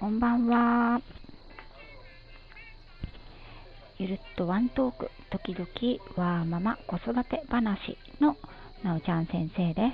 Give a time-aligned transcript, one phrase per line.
[0.00, 1.02] こんばんは。
[3.98, 5.66] ゆるっとワントーク、時々
[6.16, 8.34] わーママ子育て話の
[8.82, 9.92] なおちゃん先生で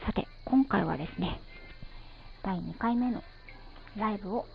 [0.00, 0.06] す。
[0.06, 1.38] さて、今回はですね、
[2.42, 3.22] 第2回目の
[3.98, 4.46] ライブを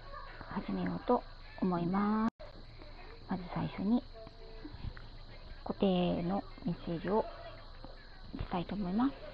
[0.49, 1.21] 始めようと
[1.61, 2.33] 思います。
[3.29, 4.01] まず最初に
[5.63, 7.23] 固定のメッセージを
[8.33, 9.33] 打ちたいと思います。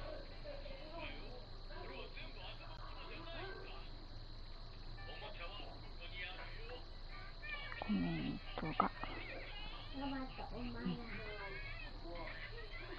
[7.90, 7.94] コ
[8.62, 8.92] メントが、
[10.58, 10.98] うん、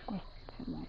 [0.06, 0.87] ご質問。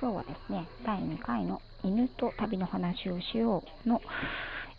[0.00, 4.00] 今日はですね第2回の犬と旅の話をしようの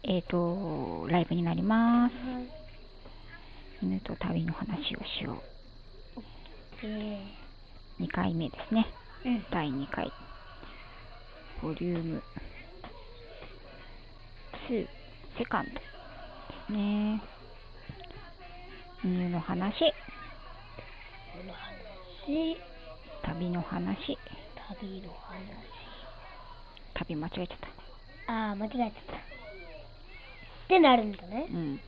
[0.04, 5.42] えっ、ー、とライブになります、はい、犬と旅の話をしよ
[6.18, 6.20] う、
[6.84, 8.86] えー、2回目ですね、
[9.26, 10.12] うん、第2回。
[11.62, 12.24] ボリューム。
[14.70, 14.88] 2
[15.38, 15.68] セカン
[16.70, 17.33] ドね
[19.06, 19.94] 犬の話。
[23.22, 24.18] 旅の話。
[24.56, 25.38] 旅の話。
[26.94, 27.58] 旅間違えちゃっ
[28.28, 28.34] た。
[28.34, 28.94] ああ間違えちゃった。
[28.94, 29.20] っ
[30.70, 31.48] てなるんだね。
[31.52, 31.80] うん。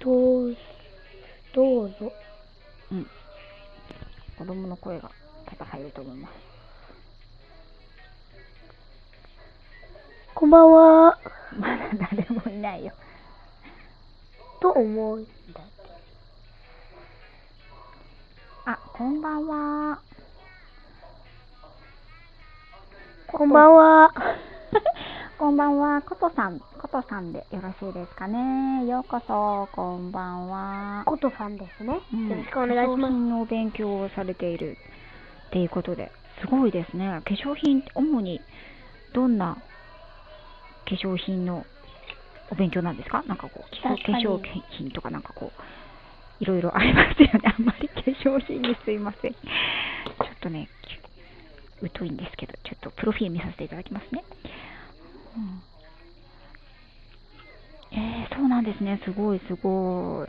[0.00, 0.56] どう
[1.54, 2.12] どうぞ。
[2.90, 3.06] うん。
[4.36, 5.08] 子供の声が
[5.46, 6.32] 多々入ると思います。
[10.34, 11.18] こんばんは。
[11.56, 12.92] まだ誰もいないよ。
[14.62, 15.62] と思うんだって。
[18.64, 20.00] あ、こんばんは。
[23.26, 24.14] こんばんは。
[25.36, 26.00] こんばんは。
[26.02, 28.86] ことさん、ことさんでよろしいですかね。
[28.86, 31.02] ようこそ、こんばんは。
[31.06, 31.98] ことさんですね。
[32.14, 33.12] うん、よろしくお願いします。
[33.12, 34.76] のお勉強をされている
[35.48, 37.20] っていうことで、すごいですね。
[37.24, 38.40] 化粧品、主に
[39.12, 39.56] どんな
[40.84, 41.66] 化粧品の
[42.52, 43.22] お勉強なんですか？
[43.26, 44.38] なんかこう、化粧
[44.76, 45.60] 品とかなんかこう、
[46.42, 47.40] いろいろありますよね。
[47.56, 49.32] あんまり化粧品にすいません。
[49.32, 49.38] ちょ
[50.34, 50.68] っとね、
[51.98, 54.22] 疎いんですけど、ちょっとプロフィール見させていただきますね。
[55.36, 55.62] うん、
[57.98, 59.00] えー、そうなんですね。
[59.04, 60.28] すごい、すごい。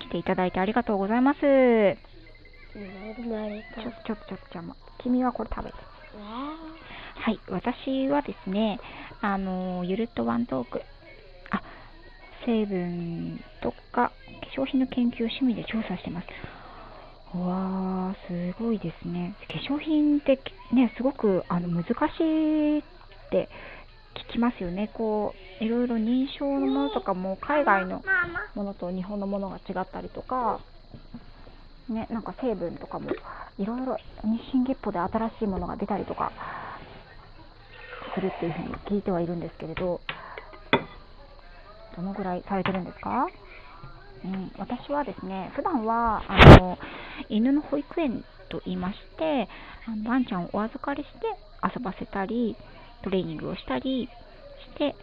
[0.00, 1.40] 来ていただいてありがとうございます。
[1.40, 4.62] ちょ、ちょ、ちょ、ちょ、
[4.98, 5.76] 君はこれ食べて。
[7.20, 8.80] はい、私はですね、
[9.20, 10.82] あの、ゆるっとワントーク、
[11.50, 11.62] あ、
[12.46, 14.12] 成分とか
[14.56, 16.26] 化粧品の研究を趣味で調査してます。
[17.36, 19.34] わー、すごいですね。
[19.48, 20.40] 化粧品って
[20.72, 22.82] ね、すごくあの難しいっ
[23.30, 23.48] て
[24.30, 24.90] 聞きますよね。
[24.94, 28.02] こう、いろいろ認証のものとかも海外の
[28.54, 30.60] ものと日本のものが違ったりとか、
[31.88, 33.10] ね、なんか成分とかも
[33.58, 36.32] いろいろ日進月歩で新しいものが出たりとか
[38.14, 40.00] するっていうふうに聞いてはいるんですけれど、
[41.96, 43.26] どのぐらいされてるんですか？
[44.24, 46.78] うん、私はですね、普段はあの
[47.28, 49.48] 犬の保育園と言いまして、
[49.86, 51.26] あのワンちゃんをお預かりして
[51.62, 52.56] 遊ばせたり、
[53.02, 54.08] トレーニングをしたり
[54.74, 54.96] して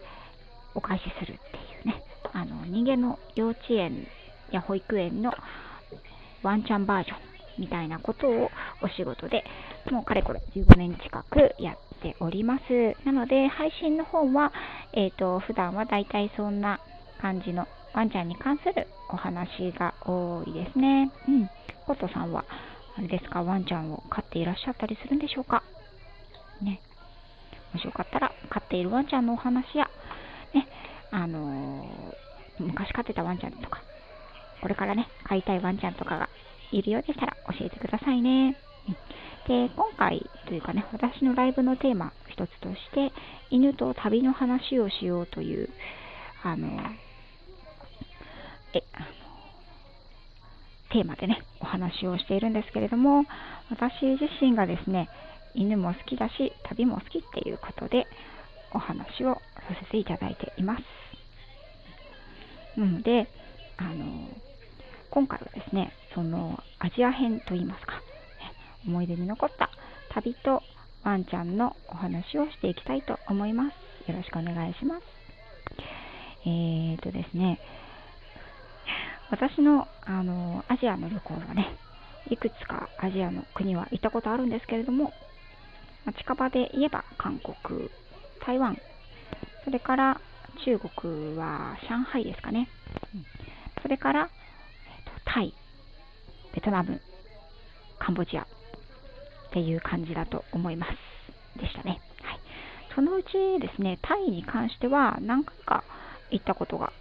[0.74, 1.36] お返しするっ
[1.82, 2.02] ていうね、
[2.32, 4.06] あの人間の幼稚園
[4.50, 5.32] や保育園の
[6.42, 7.18] ワンちゃんバージョン
[7.58, 8.50] みたいなことを
[8.82, 9.44] お仕事で
[9.90, 12.96] もうかれこれ15年近くやっております。
[13.04, 14.52] なので、配信の方は、
[14.92, 16.80] えっ、ー、と、普段はだいたいそんな
[17.20, 21.10] 感じのワンちゃんに関するお話が多いですね。
[21.28, 21.50] うん。
[21.86, 22.44] コットさんは、
[22.96, 25.62] あれですか、ワンちゃんを飼っていらっしゃったりするんでしょうか？
[26.62, 26.80] ね。
[27.72, 29.88] もしよかったら、飼っているワンちゃんのお話や、
[30.54, 30.66] ね、
[31.10, 33.82] あのー、昔飼ってたワンちゃんとか、
[34.62, 36.28] これからね、飼いたいワンちゃんとかが
[36.72, 38.56] いるようでしたら教えてくださいね。
[39.46, 43.12] で、今回というかね、私のライブのテーマ一つとして、
[43.50, 45.68] 犬と旅の話をしようという、
[46.42, 46.68] あの、
[48.74, 49.06] え、あの、
[50.90, 53.24] テーマでね、お話をしているんですけれども、
[53.70, 55.08] 私自身がですね、
[55.54, 58.06] 犬も好きだし、旅も好きっていうことで、
[58.72, 59.40] お話をさ
[59.84, 60.82] せていただいています。
[62.78, 63.28] なので、
[63.76, 64.28] あの、
[65.10, 68.02] 今回はですね、そのアジア編といいますか、
[68.86, 69.70] 思い出に残った
[70.10, 70.62] 旅と
[71.04, 74.10] ワンちゃんのお話をしていきたいと思います。
[74.10, 75.02] よろしくお願いします。
[76.44, 77.60] えーとですね、
[79.30, 81.76] 私のあのアジアの旅行はね、
[82.30, 85.12] いくつかアジアの国は行ったことあるんですけれども、
[86.18, 87.90] 近場で言えば韓国、
[88.44, 88.78] 台湾、
[89.64, 90.20] それから
[90.64, 92.68] 中国は上海ですかね。
[93.82, 94.30] それから、
[94.88, 95.52] えーとタイ、
[96.54, 97.00] ベトナム、
[97.98, 98.46] カンボジア、
[99.56, 100.92] っていう感じだと思います。
[101.58, 102.02] でしたね。
[102.20, 102.40] はい。
[102.94, 105.82] そのうちですね、タイに関しては何回か
[106.30, 106.92] 行ったことが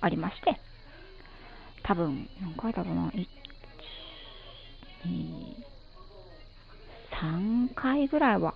[0.00, 0.60] ありまして、
[1.84, 3.28] 多分、何回だろうな、1、
[5.06, 5.54] 2、
[7.12, 8.54] 3回ぐらいは、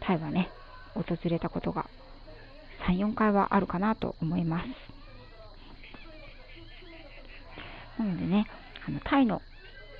[0.00, 0.50] タイはね、
[0.92, 1.88] 訪れたことが、
[2.90, 4.66] 3、4回はあるかなと思います。
[7.98, 8.46] なのでね、
[8.86, 9.40] あのタイの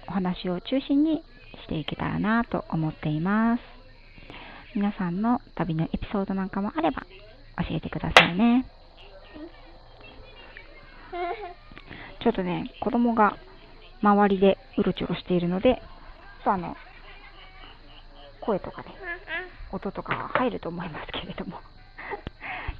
[0.08, 1.24] お話を中心に
[1.66, 3.62] していけたらなと思っています。
[4.74, 7.02] 皆さんの旅のエピソードなんかもあれば
[7.68, 8.66] 教えてくださいね。
[12.22, 13.36] ちょっとね、子供が
[14.00, 15.82] 周りでうろちょろしているので、
[16.44, 16.76] そうあの、
[18.40, 18.88] 声とかね、
[19.72, 21.58] 音とかは入ると思いますけれども、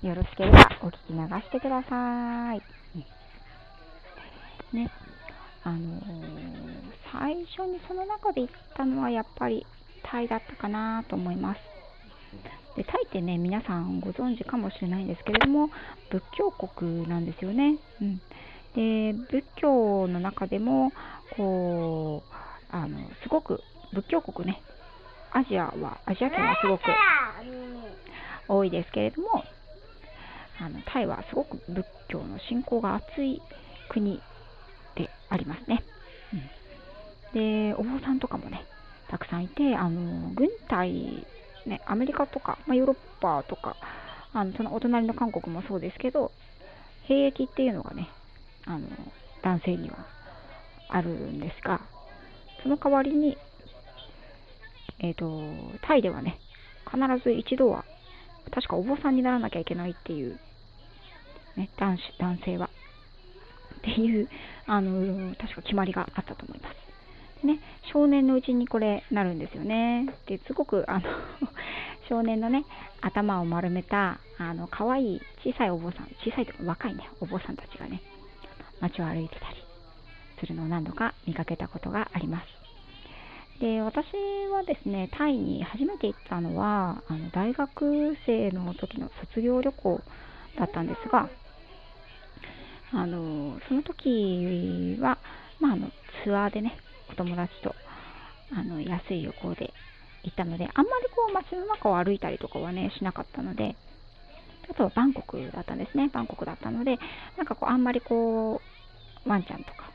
[0.03, 2.63] よろしければお聞き流してください。
[4.73, 4.91] ね、
[5.65, 6.76] あのー、
[7.19, 9.67] 最初にその中で行ったのはやっぱり
[10.03, 11.61] タイだったかなと思います。
[12.77, 15.71] でタイってね、皆さんご存知かもしれないんですけれども、
[16.11, 17.79] 仏教国なんですよね。
[18.03, 18.21] うん、
[18.75, 20.93] で仏教の中でも
[21.37, 22.35] こう
[22.71, 23.61] あのすごく
[23.95, 24.61] 仏教国ね、
[25.33, 26.83] アジアは、アジア圏はすごく
[28.49, 29.43] 多いですけれども、
[30.61, 33.41] あのタイはすごく仏教の信仰が厚い
[33.89, 34.21] 国
[34.97, 35.83] でありますね。
[36.33, 36.41] うん、
[37.37, 38.65] で、お坊さんとかもね、
[39.09, 41.27] たくさんいて、あの軍隊、
[41.67, 43.77] ね、アメリカとか、まあ、ヨーロッパとか、
[44.33, 46.33] あのそのお隣の韓国もそうですけど、
[47.03, 48.09] 兵役っていうのがね、
[48.65, 48.89] あの
[49.43, 50.07] 男性には
[50.89, 51.83] あるんですが、
[52.63, 53.37] その代わりに、
[55.01, 56.39] えっ、ー、と、タイではね、
[56.91, 57.85] 必ず一度は、
[58.51, 60.39] 確かお坊さんにならなきゃいけないっていう、
[61.57, 62.71] ね、男子、男性は。
[63.77, 64.29] っていう、
[64.67, 66.86] あの、確か決まりがあったと思います。
[67.43, 67.61] ね、
[67.93, 70.07] 少年のうちにこれなるんですよね。
[70.27, 71.03] で、すごく、あの
[72.09, 72.65] 少年のね、
[73.01, 78.01] 頭を丸めた、あの、可愛い小さいお坊さん、小さいとか若いね、お坊さんたちがね、
[78.81, 79.57] 街を歩いてたり
[80.39, 82.57] するのを何度か見かけたことがあります。
[83.61, 84.07] で、私
[84.53, 90.01] はですね、タイに初めて行ったのは、あの大学生の時の卒業旅行
[90.59, 91.29] だったんですが、
[92.93, 95.19] あのその時は、
[95.59, 95.91] まあ、あの
[96.25, 96.77] ツアーでね、
[97.17, 97.75] 友達と
[98.53, 99.73] あの安い旅行で
[100.23, 103.77] 行ったので、あんまりこう街の中を歩いたりとかはね、しなかったので、
[104.71, 106.11] あとはバンコクだったんですね。
[106.13, 106.99] バンコクだったので、
[107.37, 108.61] なんかこう、あんまりこ
[109.25, 109.91] う、ワンちゃんとか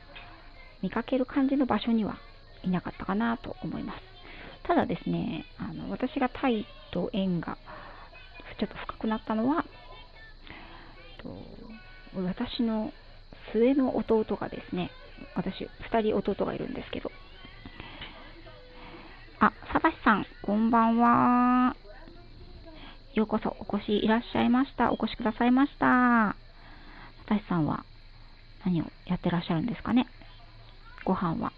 [0.82, 2.18] 見かける感じの場所には
[2.62, 3.98] いなかったかなと思います。
[4.64, 7.56] ただですね、あの私がタイと縁が
[8.58, 9.64] ちょっと深くなったのは、
[11.22, 11.36] と
[12.20, 12.92] 私の
[13.52, 14.90] 末の弟がですね、
[15.34, 17.10] 私、2人弟がいるんですけど、
[19.40, 21.76] あ、サバシさん、こんばんは。
[23.14, 24.90] ようこそお越しいらっしゃいました。
[24.90, 26.36] お越しくださいました。
[27.26, 27.84] サバシさんは
[28.64, 30.06] 何をやってらっしゃるんですかね
[31.04, 31.52] ご飯は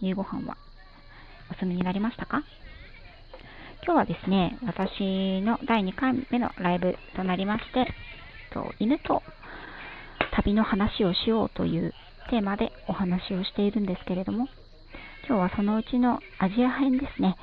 [0.00, 0.56] 夕ご飯は
[1.50, 2.42] お済みになりましたか？
[3.84, 7.86] 今日はですね、私の第2回目のライブとなりまして、
[8.52, 9.22] と犬と
[10.36, 11.92] 旅の話をしようという
[12.30, 14.48] テーマでお話をしているんですけれども、
[15.26, 17.36] 今日はそのうちのアジア編ですね、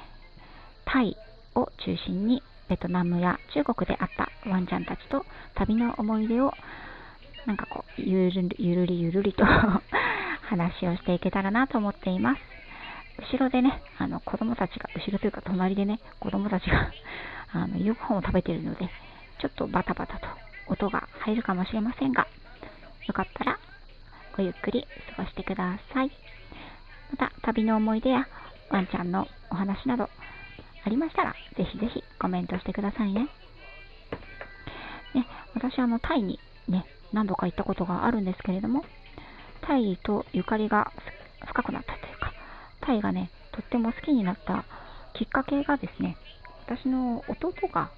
[0.86, 1.15] タイ
[1.55, 6.53] を中心にベトナムや中国であったワンちゃんたちと旅の思い出を
[7.46, 9.44] なんかこう、ゆるゆるりゆるりと
[10.48, 12.41] 話をしていけたらなと思っています。
[13.34, 16.91] 後ろでね、あの子供たちが、後ろというか隣でね、子供たちが
[17.53, 18.89] あの夕ご飯を食べているので、
[19.39, 20.27] ちょっとバタバタと
[20.67, 22.27] 音が入るかもしれませんが、
[23.08, 23.60] よかったら
[24.41, 26.12] ごゆっくり過ごしてください。
[27.12, 28.27] また、旅の思い出や
[28.71, 30.10] ワンちゃんのお話など
[30.83, 33.27] ありましたら、ぜひぜひコメントしてくださいね。
[35.13, 38.83] ね、私はあのタイにね、何度か行ったことがあるんですけれども、
[39.62, 40.91] タイとゆかりが
[41.45, 42.33] 深くなったというか、
[42.81, 44.65] タイがね、とっても好きになった
[45.13, 46.17] きっかけがですね、
[46.65, 47.91] 私の弟が、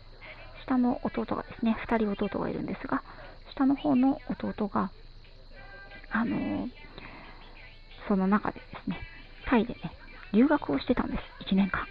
[0.66, 3.02] 下の弟がですね、2人弟がいるんですが、
[3.54, 4.92] 下の方の弟が、
[6.14, 6.70] あのー、
[8.08, 9.00] その中でですね、
[9.46, 9.80] タイでね、
[10.32, 11.88] 留学をしてたんです、1年間。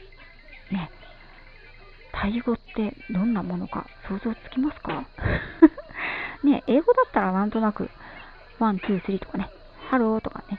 [0.70, 0.90] ね、
[2.12, 5.04] タイ語ってどんなものか想像つきますか？
[6.44, 7.90] ね、英語だったらなんとなく、
[8.58, 9.50] one、two、three とかね、
[9.90, 10.58] ハローとかね、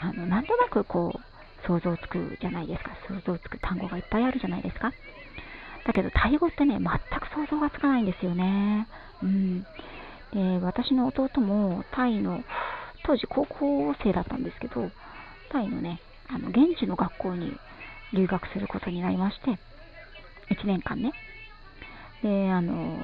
[0.00, 1.20] あの、なんとなくこ
[1.64, 2.90] う、想像つくじゃないですか。
[3.08, 4.92] 想像つく単語がいっぱいあるじゃないですか。
[5.84, 6.82] だけど、タイ語ってね、全
[7.20, 8.86] く想像がつかないんですよね。
[9.22, 9.62] うん。
[10.32, 12.44] で、私の弟も、タイの、
[13.04, 14.90] 当時高校生だったんですけど、
[15.50, 17.56] タイのね、あの、現地の学校に
[18.12, 19.58] 留学することになりまして、
[20.54, 21.12] 1年間ね。
[22.22, 22.98] で、あの、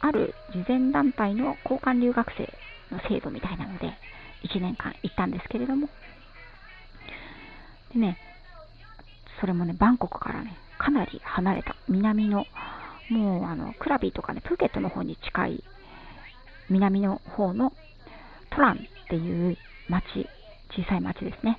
[0.00, 2.52] ある慈善団体の交換留学生
[2.94, 3.86] の制度みたいなので、
[4.44, 5.88] 1年間行ったんですけれども、
[7.92, 8.18] でね、
[9.40, 12.46] それもね、バンコクからね、かなり離れた南の、
[13.10, 15.64] もうあの、クラビーとかね、プーケットの方に近い
[16.68, 17.72] 南の方の
[18.50, 18.76] トランっ
[19.08, 19.56] ていう
[19.88, 20.04] 町、
[20.70, 21.58] 小さい町ですね、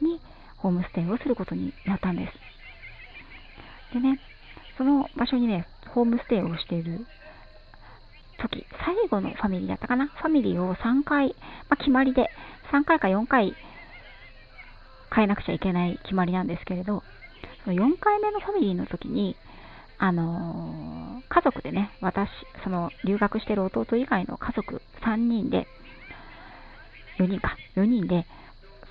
[0.00, 0.20] に
[0.58, 2.26] ホームステイをすることになったんで
[3.90, 3.94] す。
[3.94, 4.18] でね、
[4.78, 7.06] その場所にね、ホームステイをしている
[8.38, 10.06] 時、最後のファミリーだったかな？
[10.08, 11.28] ファミリーを3回、
[11.68, 12.30] まあ、決まりで、
[12.72, 13.54] 3回か4回
[15.14, 17.02] 変えなくちゃいけない決まりなんですけれど、
[17.64, 19.36] その4回目のファミリーの時に、
[19.98, 22.28] あのー、家族でね、私、
[22.64, 25.66] その留学してる弟以外の家族3人で、
[27.18, 28.26] 4人か、4人で、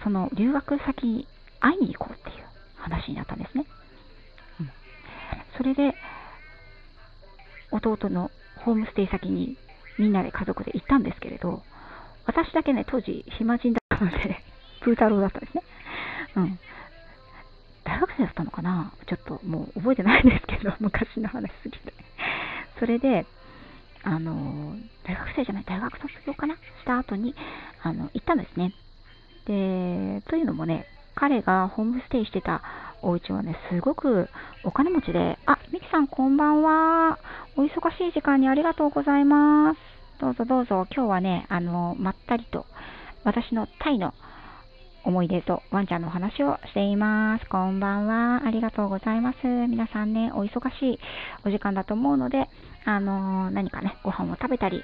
[0.03, 1.27] その留学先
[1.59, 2.45] 会いに行こうっていう
[2.77, 3.65] 話になったんですね。
[4.59, 4.69] うん、
[5.57, 5.95] それで、
[7.71, 9.57] 弟のホームステイ先に
[9.97, 11.63] みんなで家族で行ったんですけれど、
[12.25, 14.43] 私だけね、当時暇人だったので、
[14.81, 15.63] プー太郎だったんですね。
[16.35, 16.59] うん。
[17.83, 18.91] 大学生だったのかな？
[19.07, 21.93] ちょっともう覚えてないんですけど、昔の話すぎて。
[22.79, 23.25] それで、
[24.05, 26.53] あの、大学生じゃない、大学卒業かな？
[26.55, 27.33] した後に、
[27.81, 28.71] あの、行ったんですね。
[29.45, 30.85] で、というのもね、
[31.15, 32.61] 彼がホームステイしてた
[33.01, 34.29] お家はね、すごく
[34.63, 37.17] お金持ちで、あ、ミキさんこんばんは。
[37.57, 39.79] お忙しい時間にありがとうございます。
[40.19, 40.87] どうぞどうぞ。
[40.95, 42.65] 今日はね、あの、まったりと、
[43.23, 44.13] 私のタイの
[45.05, 47.47] 思い出とワンちゃんのお話をしています。
[47.47, 48.41] こんばんは。
[48.43, 49.37] ありがとうございます。
[49.45, 50.47] 皆さんね、お忙
[50.79, 50.99] しい
[51.45, 52.49] お時間だと思うので、
[52.85, 54.83] あの何かね、ご飯を食べたり、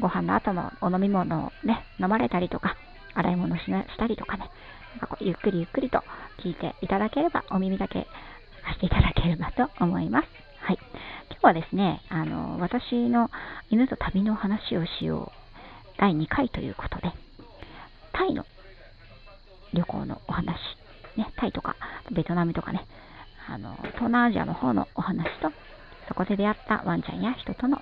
[0.00, 2.76] ご飯の後のお飲み物をね、飲まれたりとか、
[3.14, 4.50] 洗い物しなしたりとかね、
[4.94, 6.02] なんかこうゆっくりゆっくりと
[6.42, 8.00] 聞いていただければ、お耳だけ
[8.74, 10.28] していただければと思います。
[10.60, 10.78] はい。
[11.30, 13.30] 今日はですね、あの、私の
[13.70, 15.42] 犬と旅の話をしよう。
[15.98, 17.12] 第2回ということで、
[18.12, 18.44] タイの
[19.72, 20.56] 旅行のお話、
[21.16, 21.76] ね、タイとか
[22.10, 22.86] ベトナムとかね、
[23.48, 25.50] あの、東南アジアの方のお話と、
[26.08, 27.78] そこで出会ったワンちゃんや人との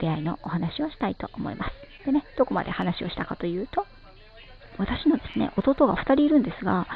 [0.00, 2.06] 出会いのお話をしたいと思います。
[2.06, 3.86] でね、どこまで話をしたかというと、
[4.78, 6.86] 私のですね、弟が2人いるんですが、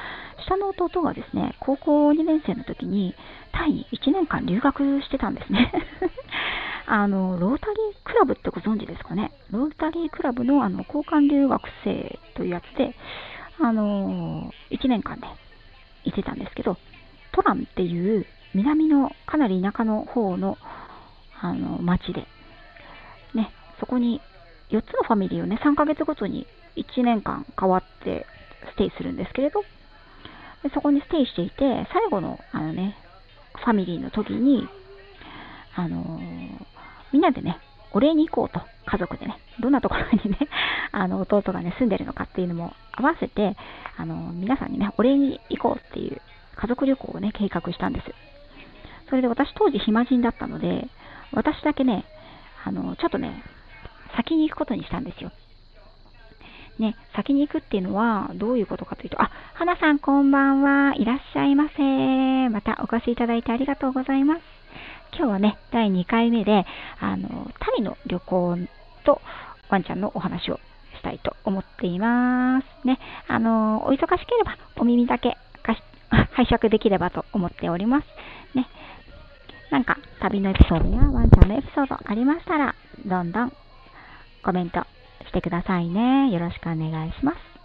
[0.47, 3.15] 下の弟がですね、高校2年生の時に、
[3.53, 5.73] タイに1年間留学してたんですね。
[6.87, 9.33] あの、ロータリークラブってご存知ですかね？
[9.51, 12.95] ロータリークラブのあの交換留学生というやつで、
[13.61, 15.27] あの1年間で
[16.05, 16.77] 行ってたんですけど、
[17.33, 20.57] トランっていう南のかなり田舎の方の
[21.41, 22.27] あの町で、
[23.35, 24.21] ね、そこに
[24.71, 26.47] 4つのファミリーをね、3ヶ月ごとに
[26.77, 28.27] 1年間変わって
[28.73, 29.61] ステイするんですけれど、
[30.63, 32.97] でそこにステイしていて、最後のあのね、
[33.65, 34.67] ファミリーの時に、
[35.75, 36.67] あのー、
[37.13, 37.59] みんなでね、
[37.97, 40.39] お礼に行こうと、家族でね、どんなところにね、
[40.93, 43.57] あの、弟がね、住んでるのかっていうのも合わせて、
[43.97, 46.21] あの、皆さんにね、お礼に行こうっていう
[46.57, 48.15] 家族旅行をね、計画したんです。
[49.09, 50.89] それで私当時暇人だったので、
[51.33, 52.05] 私だけね、
[52.67, 53.43] あの、ちょっとね、
[54.15, 55.33] 先に行くことにしたんですよ。
[56.79, 60.95] ね、先に行くっていうのはどういうことかというと、あ、花さんこんばんは。
[60.97, 62.51] いらっしゃいませ。
[62.51, 64.56] またお越しいただいてありがとうございます。
[65.17, 66.67] 今日はね、第2回目で、
[67.01, 68.59] あの、タイの旅行
[69.05, 69.23] と
[69.71, 70.61] ワンちゃんのお話を
[70.99, 72.87] したいと思っています。
[72.87, 75.37] ね、あの、お忙しければお耳だけ
[76.37, 78.07] 拝借できればと思っております。
[78.55, 78.67] ね、
[79.71, 82.75] なんか旅のエピソードやワンちゃんのエピソードありましたら、
[83.07, 83.53] どんどん
[84.45, 84.81] コメント
[85.27, 86.31] してくださいね。
[86.31, 87.56] よろしくお願いします。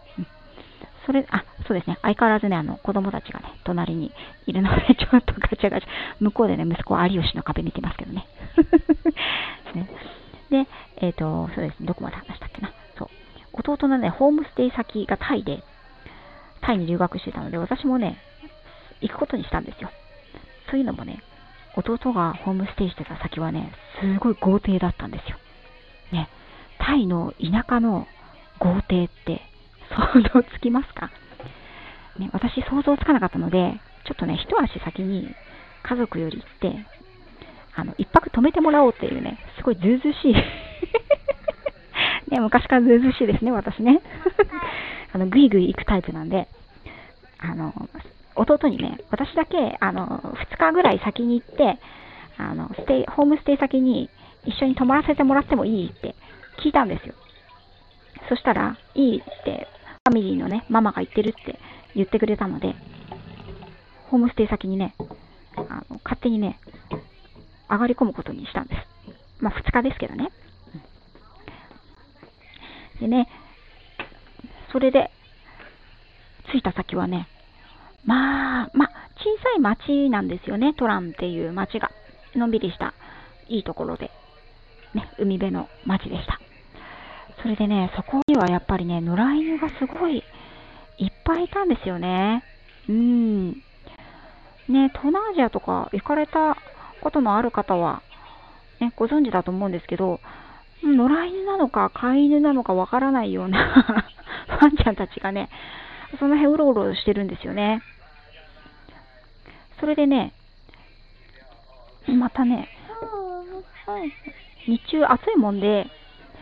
[1.06, 1.98] それ、あ、そうですね。
[2.02, 4.12] 相変わらずね、あの、子供たちがね、隣に
[4.46, 5.90] いるので、 ちょっとガチャガチャ、
[6.20, 8.28] 向こうでね、息子は有吉の壁見てますけどね。
[10.50, 10.68] で、
[10.98, 12.72] えっ、ー、と、そうですね、どこまで話したっけな。
[12.98, 13.10] そう。
[13.54, 15.64] 弟のね、ホームステイ先がタイで、
[16.62, 18.18] タイに留学してたので、私もね、
[19.02, 19.90] 行くことにしたんですよ。
[20.70, 21.22] というのもね、
[21.76, 25.38] 弟がホームステイしてた先はね、すごい豪邸だったんですよ。
[26.12, 26.30] ね、
[26.78, 28.08] タイの田舎の
[28.60, 29.42] 豪邸って
[29.92, 31.12] 想像つきますか、
[32.18, 35.36] ね、私想像つかなかったので、ちょっとね、一足先に
[35.84, 36.86] 家族より行って、
[37.76, 40.34] あの、一泊泊めてもらおうっていうね、すごいずうずうしい
[42.32, 44.02] ね、昔からずうずしいですね、私ね。
[45.14, 46.48] あの、ぐいぐい行くタイプなんで、
[47.40, 47.74] あの、
[48.36, 51.78] 弟にね、私だけ、あの、2日ぐらい先に行って、
[52.38, 54.10] あの、ステイ、ホームステイ先に
[54.46, 56.16] 一緒に泊まらせてもらってもいいって
[56.64, 57.14] 聞いたんですよ。
[58.30, 61.60] そしたら、いいって、ァミリーのね、ママが言ってるって
[61.96, 62.76] 言ってくれたので、
[64.10, 64.94] ホームステイ先にね、
[65.56, 66.60] あの勝手にね、
[67.70, 69.44] 上がり込むことにしたんです。
[69.44, 70.30] まあ、2日ですけどね。
[73.00, 73.28] でね、
[74.72, 75.10] それで、
[76.52, 77.28] 着いた先はね、
[78.06, 81.90] まあ、まあ、小さい町なんですよね、トランっていう町が。
[82.36, 82.94] のんびりした、
[83.50, 84.12] いいところで、
[84.94, 86.40] ね、海辺の町でした。
[87.42, 90.24] それでね、そこにはやっぱりね、野良犬がすごい
[90.98, 92.44] いっぱいいたんですよね。
[92.88, 93.52] うん。
[93.52, 96.56] ね、東南アジアとか行かれた
[97.02, 98.04] ことのある方は、
[98.80, 100.20] ね、ご存知だと思うんですけど、
[100.84, 104.06] 野良犬なのか飼い犬なのかわからないような
[104.62, 105.50] ワンちゃんたちがね、
[106.20, 107.82] その辺うろうろしてるんですよね。
[109.80, 110.34] それでね、
[112.08, 112.70] またね、
[114.68, 115.88] 日中暑いもんで、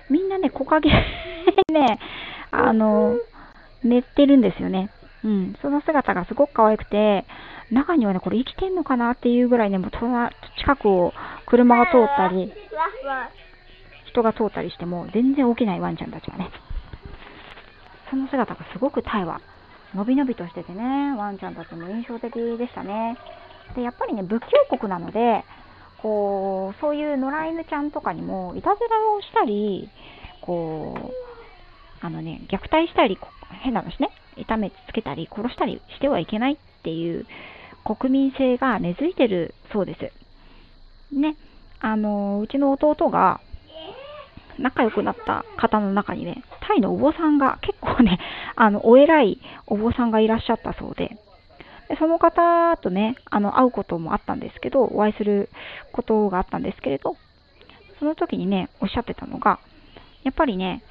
[0.10, 0.90] みんなね、木陰
[1.72, 2.00] ね、
[2.52, 3.16] あの、
[3.84, 4.90] 寝てるんですよね。
[5.24, 7.26] うん、その姿がすごく可愛くて、
[7.72, 11.14] 中にはね、これ生きてんのかなっていうぐらいね、もう近くを
[11.46, 12.52] 車が通ったり、
[14.06, 16.50] 人が通ったりしても全然起きないワンちゃんたちがね、
[18.10, 19.40] その姿がすごくタイは
[19.94, 23.18] のびのびとしててね、ワンちゃんたちも印象的でしたね。
[23.76, 25.44] で、やっぱりね、仏教国なので、
[26.02, 29.90] こう、そういう野良犬ちゃんとかにも、いたずらをしたり、
[30.42, 33.18] こう、あのね、虐待したり、
[33.62, 37.26] 変な話ね、痛めつけたり、殺したりしてはいけないっていう
[37.84, 41.16] 国民性が根付いてるそうです。
[41.16, 41.36] ね、
[41.80, 43.42] あの、うちの弟が、
[44.58, 48.20] 仲良くなった方の中にね、タイのお坊さんが結構ね、
[48.56, 51.18] あの、お偉いお坊さんがいらっしゃったそうで、
[51.90, 55.50] でその方とね、あの、会うこともあったんですけど、お会いする
[55.92, 57.18] ことがあったんですけれど、
[57.98, 59.60] その時にね、おっしゃってたのが、
[60.24, 60.84] やっぱりね、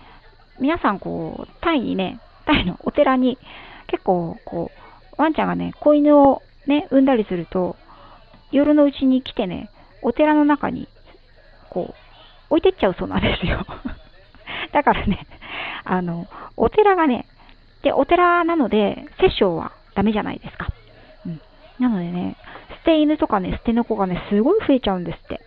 [0.58, 3.38] 皆さんこう、タイにね、タイのお寺に
[3.86, 4.72] 結構こ
[5.16, 7.76] う、ワンちゃんがね、子犬をね、産んだりすると、
[8.50, 9.70] 夜のうちに来てね、
[10.02, 10.88] お寺の中に、
[11.70, 11.94] こ
[12.50, 13.64] う、置いてっちゃうそうなんですよ。
[14.72, 15.26] だからね、
[15.84, 17.26] あの、お寺がね、
[17.82, 20.68] で、お寺なので、殺生はダメじゃないですか。
[21.78, 22.36] なのでね、
[22.84, 25.40] 捨て犬とかね、捨て猫がね、すごい増えちゃうんですって。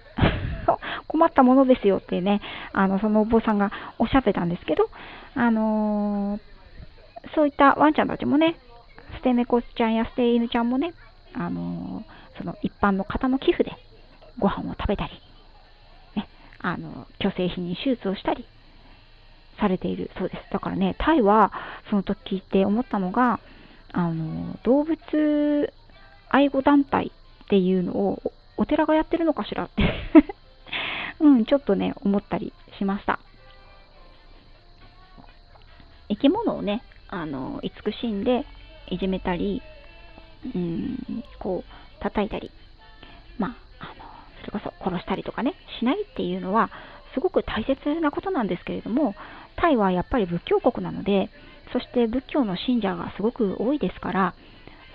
[1.08, 2.42] 困ったものですよってね、
[2.74, 4.90] あの、そのお坊さんがおっしゃってたんですけど、
[5.36, 6.42] あのー、
[7.36, 8.56] そういったワンちゃんたちもね、
[9.16, 10.94] 捨て猫ちゃんや捨て犬ちゃんもね、
[11.34, 13.72] あのー、その一般の方の寄付で
[14.40, 15.12] ご飯を食べたり、
[16.16, 16.28] ね、
[16.60, 18.46] あの、虚勢否認手術をしたり
[19.60, 20.52] されているそうです。
[20.52, 21.52] だからね、タイは
[21.90, 23.40] その時聞いて思ったのが、
[23.94, 25.74] あの、動物
[26.34, 27.12] 愛護団体
[27.46, 28.22] っていうのを
[28.58, 29.66] お寺がやってるのかしら？
[29.66, 29.84] っ て
[31.20, 33.20] うん、ちょっとね、思ったりしました。
[36.10, 38.46] 生き物をね、あの、慈しんで
[38.90, 39.62] いじめたり、
[40.56, 42.50] うん、こう、叩いたり、
[43.38, 44.06] まあ、あの、
[44.46, 46.72] それこそ殺したりとかね、しないっていうのは、
[47.14, 49.16] すごく大切なことなんですけれども、
[49.58, 51.30] タイはやっぱり仏教国なので、
[51.72, 54.34] そして仏教の信者がすごく多いですから、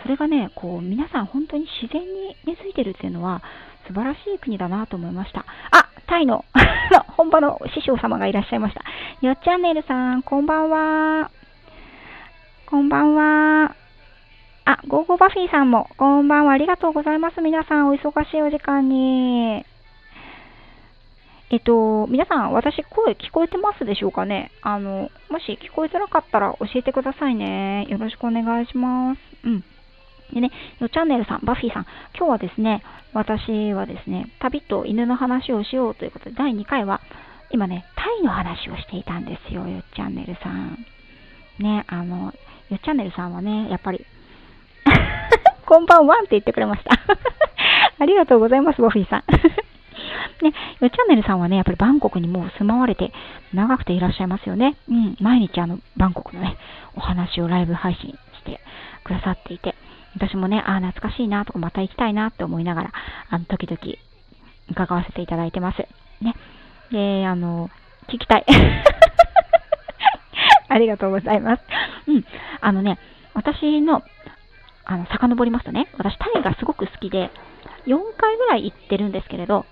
[0.03, 3.43] それがね、こう、皆さん本当に自然に根付いてるっていうのは、
[3.87, 5.45] 素晴らしい国だなと思いました。
[5.71, 6.45] あ、タイの
[7.17, 8.83] 本場の師匠様がいらっしゃいました。
[9.27, 11.31] よっチャンネルさん、こんばんは。
[12.67, 13.75] こんばんは。
[14.65, 16.53] あ、ゴーゴーバフィーさんも、こんばんは。
[16.53, 17.41] ありがとうございます。
[17.41, 19.65] 皆さん、お忙しいお時間に。
[21.51, 24.51] えっと、皆さん、私、声聞こえてますでしょうかね？
[24.63, 27.87] あの、もし聞こえづらかったら教えてくださいね。
[27.89, 29.21] よろしくお願いします。
[29.45, 29.65] うん。
[30.33, 31.87] でね、よチャンネルさん、バッフィーさん、
[32.17, 37.01] 今日はですね、私はですね、旅と犬の話をしようということで、第2回は、
[37.51, 40.85] 今ね、タイの話をしていたんですよ、よチャンネルさん。
[41.59, 42.33] ね、あの、
[42.71, 44.05] よチャンネルさんはね、やっぱり
[45.65, 46.91] こんばんはって言ってくれました
[47.99, 49.23] ありがとうございます、ボフィーさん
[50.43, 53.13] ね、よチャンネルさんはね、やっぱりバンコクにもう住まわれて
[53.55, 54.77] 長くていらっしゃいますよね。
[54.89, 56.57] うん、毎日あの、バンコクのね、
[56.95, 58.61] お話をライブ配信して
[59.05, 59.75] くださっていて、
[60.17, 62.93] 私もね、ああ、懐かしいなとか、また行きたいなって思いながら、
[63.29, 63.79] あの、時々
[64.71, 65.79] 伺わせていただいてます。
[66.23, 66.35] ね。
[66.91, 67.71] で、あの、
[68.09, 68.47] 聞きたい。
[70.69, 71.63] ありがとうございます。
[72.09, 72.25] うん。
[72.61, 72.99] あのね、
[73.35, 74.03] 私の、
[74.87, 77.31] あの、遡りますとね、私、タイがすごく好きで、
[77.87, 79.67] 4回ぐらい行ってるんですけれど、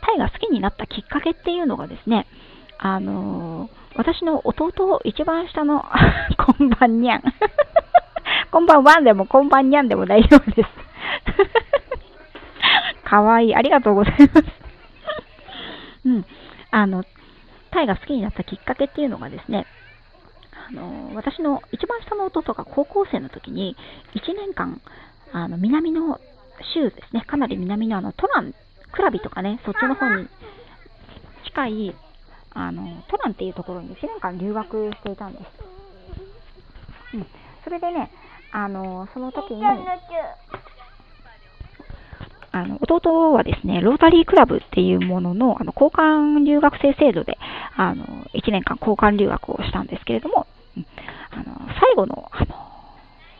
[0.00, 2.26] タイが好きになったきっかけっていうのがですね、
[2.78, 5.84] あのー、私の弟、一番下の
[6.38, 7.22] こんばんにゃん。
[8.50, 10.68] こんばんはんでも、こんばんにゃんでも大丈夫です。
[13.04, 13.54] かわいい。
[13.54, 14.44] ありがとうございます。
[16.04, 16.24] うん。
[16.70, 17.04] あの、
[17.70, 19.66] タイが好きになったきっかけっていうのがですね、
[20.68, 23.76] あの、私の一番下の弟が高校生の時に
[24.14, 24.80] 1年間、
[25.32, 26.20] あの、南の
[26.74, 28.54] 州ですね、かなり南のあの、トラン、
[28.92, 30.28] クラビとかね、そっちの方に
[31.44, 31.96] 近い、
[32.54, 35.44] あの、トランっていうところに1年間留学していたんです。
[37.14, 37.26] うん。
[37.64, 38.10] それでね、
[38.56, 39.60] あの、その時に、
[42.52, 47.36] あの、弟はですね、ロータリークラブっていうものの、あの、交換留学生制度で、
[47.76, 50.46] あの、1年間交換留学をしたんですけれども、
[51.32, 51.44] あの、
[51.78, 52.46] 最後の、あの、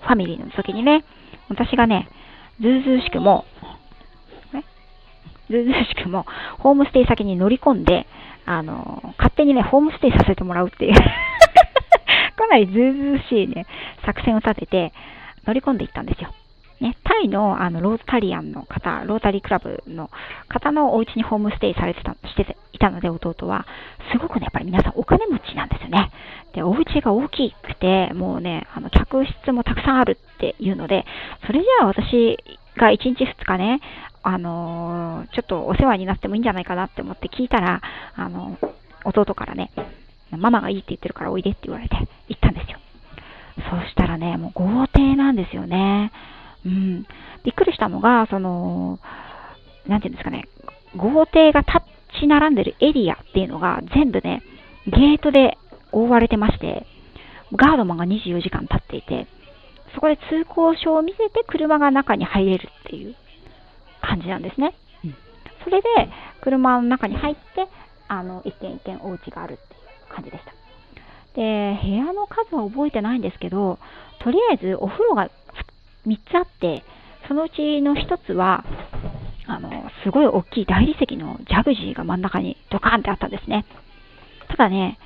[0.02, 1.02] ファミリーの時にね、
[1.48, 2.10] 私がね、
[2.60, 3.46] ずうずうしくも、
[4.52, 4.64] ね、
[5.48, 6.26] ずうずうしくも、
[6.58, 8.06] ホームステイ先に乗り込んで、
[8.44, 10.94] あの、勝手にね、ホームステイさせてもらうっていう。
[12.36, 13.66] かなりずうずうしいね、
[14.04, 14.92] 作戦を立てて、
[15.46, 16.32] 乗り込んでいったんですよ。
[16.80, 20.10] ね、タイのあのロータリアンの方、ロータリークラブの
[20.48, 23.66] 方のお家にホームステイされてたしていたので、弟は、
[24.12, 26.10] すごくね、やっぱり皆さんお金持ちなんですよね。
[26.52, 31.06] で、お家が大きくて、もうね、あの客室もたくさんあるっていうので、
[31.46, 32.36] それじゃあ私
[32.76, 33.80] が1日2日ね、
[34.22, 37.80] あのー、ちょっとお世話になってもいいんじゃないかなって思って聞いたら、
[38.16, 38.68] あのー、
[39.04, 39.70] 弟からね、
[40.36, 41.96] ママがいいって言ってるからおいでって言われて
[42.28, 42.78] 行ったんですよ。
[43.70, 46.12] そしたらね、もう豪邸なんですよね。
[46.64, 47.06] うん。
[47.44, 48.98] びっくりしたのが、その、
[49.86, 50.48] なんていうんですかね、
[50.96, 51.78] 豪邸が立
[52.20, 54.42] ち並んでるエリアっていうのが全部ね、
[54.86, 55.56] ゲートで
[55.92, 56.86] 覆われてまして、
[57.52, 59.26] ガードマンが24時間立っていて、
[59.94, 63.14] そこで通行証を見せて車が中に入れるっていう
[64.02, 64.74] 感じなんですね。
[65.04, 65.14] うん、
[65.64, 65.88] それで、
[66.42, 67.68] 車の中に入って、
[68.08, 69.75] あの、一軒一軒お家があるっていう
[70.08, 70.52] 感じでした。
[71.34, 73.78] で、部屋の数は覚えてないんですけど、
[74.20, 75.30] とりあえずお風呂が
[76.06, 76.84] 3つあって、
[77.28, 78.64] そのうちの1つは、
[79.46, 79.70] あの、
[80.02, 83.64] すごい大きい大理石のジャグジーが真ん中にドカーンってあったんですね。
[84.48, 84.98] ただね、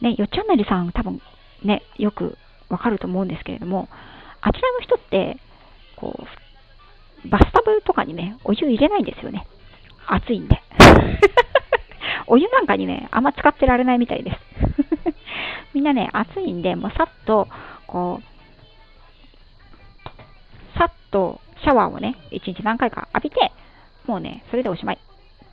[0.00, 1.20] ね、よっちゃんなりさん多分
[1.64, 2.36] ね、よく
[2.68, 3.88] わかると思うんですけれども、
[4.40, 5.38] あちらの人って、
[5.96, 6.18] こ
[7.24, 9.46] う、バスタブとかにね、お湯入れないんですよね。
[10.06, 10.62] 暑いんで。
[12.26, 14.38] お湯なんかにね、あんま使ってられないみたいです。
[15.74, 17.48] みんなね、暑いんで、もうさっと、
[17.86, 18.22] こう、
[20.78, 23.52] さっとシャワーをね、1日何回か浴びて、
[24.06, 24.98] もうね、それでおしまい。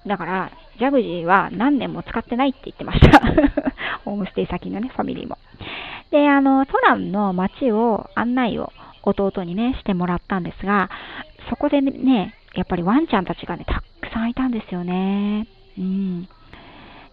[0.06, 3.20] だから、ジャグジーは何年も使ってないって言ってました。
[4.06, 5.38] ホームステイ先のね、ファミリーも。
[6.12, 8.72] で、あの、トランの街を案内を
[9.04, 10.90] 弟にね、してもらったんですが、
[11.50, 15.48] そこでね、やっぱりワンちゃんたちがね、たくさんいたんですよね。
[15.78, 16.28] うん。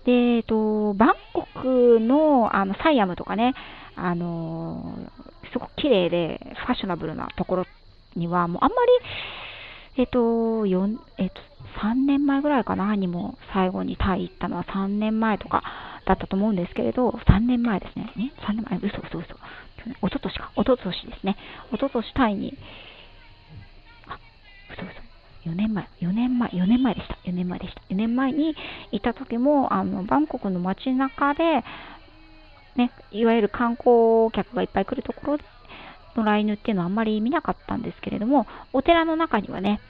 [0.05, 3.55] で、えっと、バンコクの、あの、サイアムとかね、
[3.95, 4.97] あの
[5.53, 7.67] すごく綺麗でファッショナブルなところ
[8.17, 8.77] には、もうあんま
[9.97, 11.41] り、えっと、4、えっと、
[11.83, 15.63] 3年前ぐらいかな、にも最後にタイ行ったのは3年前とか
[16.07, 18.13] だったと思うんですけれど、3年前ですね。
[18.17, 19.37] ね ?3 年前、嘘嘘嘘。
[20.01, 21.37] おととしか、おととしですね。
[21.73, 22.57] おととしタイに、
[24.09, 24.19] あ、
[24.73, 25.02] 嘘嘘。
[25.45, 27.15] 4年前、4年前、4年前でした。
[27.25, 27.81] 4年前でした。
[27.91, 28.55] 4年前に
[28.93, 31.65] 行った時も、あの、バンコクの街中で、
[32.77, 35.39] ね、いわゆる観光客がいっぱい来るところ
[36.17, 39.81] 野良犬っていうのはあんまり見なかったんですけれども、お寺の中にはね、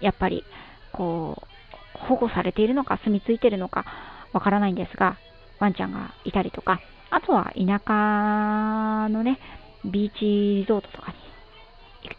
[0.00, 0.44] やっぱり、
[0.92, 3.84] こう、保護されているのか住み着いているのか
[4.32, 5.16] わからないんですが、
[5.58, 9.38] ワンちゃんがいたりとか、あとは田舎のね、
[9.84, 10.20] ビーチ
[10.60, 11.18] リゾートとかに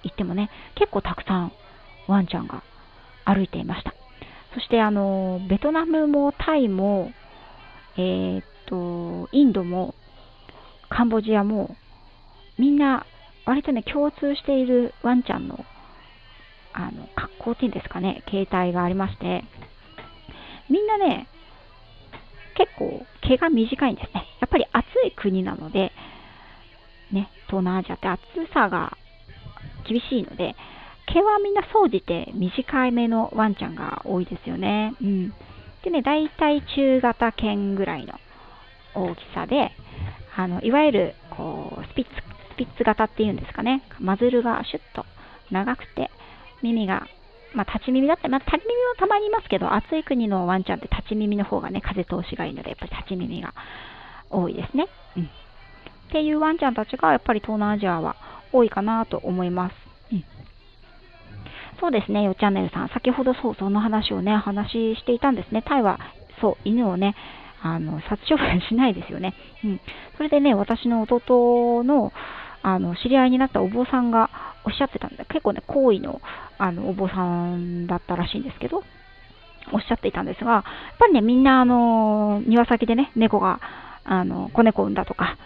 [0.03, 1.51] 行ってもね、結構たくさん
[2.07, 2.63] ワンちゃんが
[3.29, 3.93] 歩いていました。
[4.53, 7.11] そしてあの、ベトナムもタイも、
[7.97, 9.93] えー、っと、インドも
[10.89, 11.75] カンボジアも
[12.57, 13.05] みんな
[13.45, 15.65] 割とね、共通しているワンちゃんの、
[16.73, 19.43] あの、格好っていうんですかね、形態がありまして、
[20.69, 21.27] みんなね、
[22.55, 24.25] 結構毛が短いんですね。
[24.41, 25.91] やっぱり暑い国なので、
[27.11, 28.19] ね、東南アジアって暑
[28.53, 28.97] さが
[29.87, 30.55] 厳しいので、
[31.11, 34.93] 毛はみんな総じて短い目のワンちゃんが多いですよね。
[35.01, 35.33] うん。
[35.83, 38.13] でね、大体中型犬ぐらいの
[38.93, 39.71] 大きさで、
[40.35, 42.11] あの、いわゆる、こう、スピッツ
[42.53, 43.81] スピッツ型っていうんですかね。
[43.99, 45.05] マズルがシュッと
[45.51, 46.11] 長くて、
[46.61, 47.07] 耳が、
[47.53, 53.53] まあ、立ち耳だったり、まあ、立ち耳もたまにいますけど、暑い国のワンちゃんって立ち耳の方がね、風通しがいいので、やっぱり立ち耳が
[54.29, 54.87] 多いですね。
[55.17, 55.23] うん。
[55.23, 55.27] っ
[56.11, 58.15] ていうワンちゃんたちが、やっぱり東南アジアは
[58.51, 59.88] 多いかなと思います。
[61.79, 62.89] そうですね、よチャンネルさん。
[62.89, 65.61] 先ほどそう、その話をね、話していたんですね。
[65.61, 65.99] タイは、
[66.41, 67.15] そう、犬をね、
[67.61, 69.33] あの、殺処分しないですよね。
[69.63, 69.81] うん。
[70.17, 72.11] それでね、私の弟の、
[72.61, 74.29] あの、知り合いになったお坊さんが
[74.65, 76.21] おっしゃってたんで、結構ね、好意の、
[76.57, 77.23] あの、お坊さ
[77.55, 78.83] んだったらしいんですけど、
[79.71, 80.63] おっしゃっていたんですが、やっ
[80.99, 83.59] ぱりね、みんな、あの、庭先でね、猫が、
[84.03, 85.37] あの、子猫産んだとか、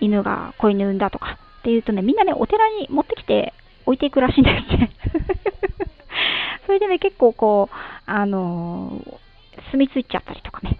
[0.00, 3.52] 犬が子犬産んだとかっていうとね、みんなね、お寺に持ってきて
[3.88, 4.90] 置いていくらしいんですね。
[6.66, 10.78] それでね、結構こう、あのー、住み着いちゃったりとかね、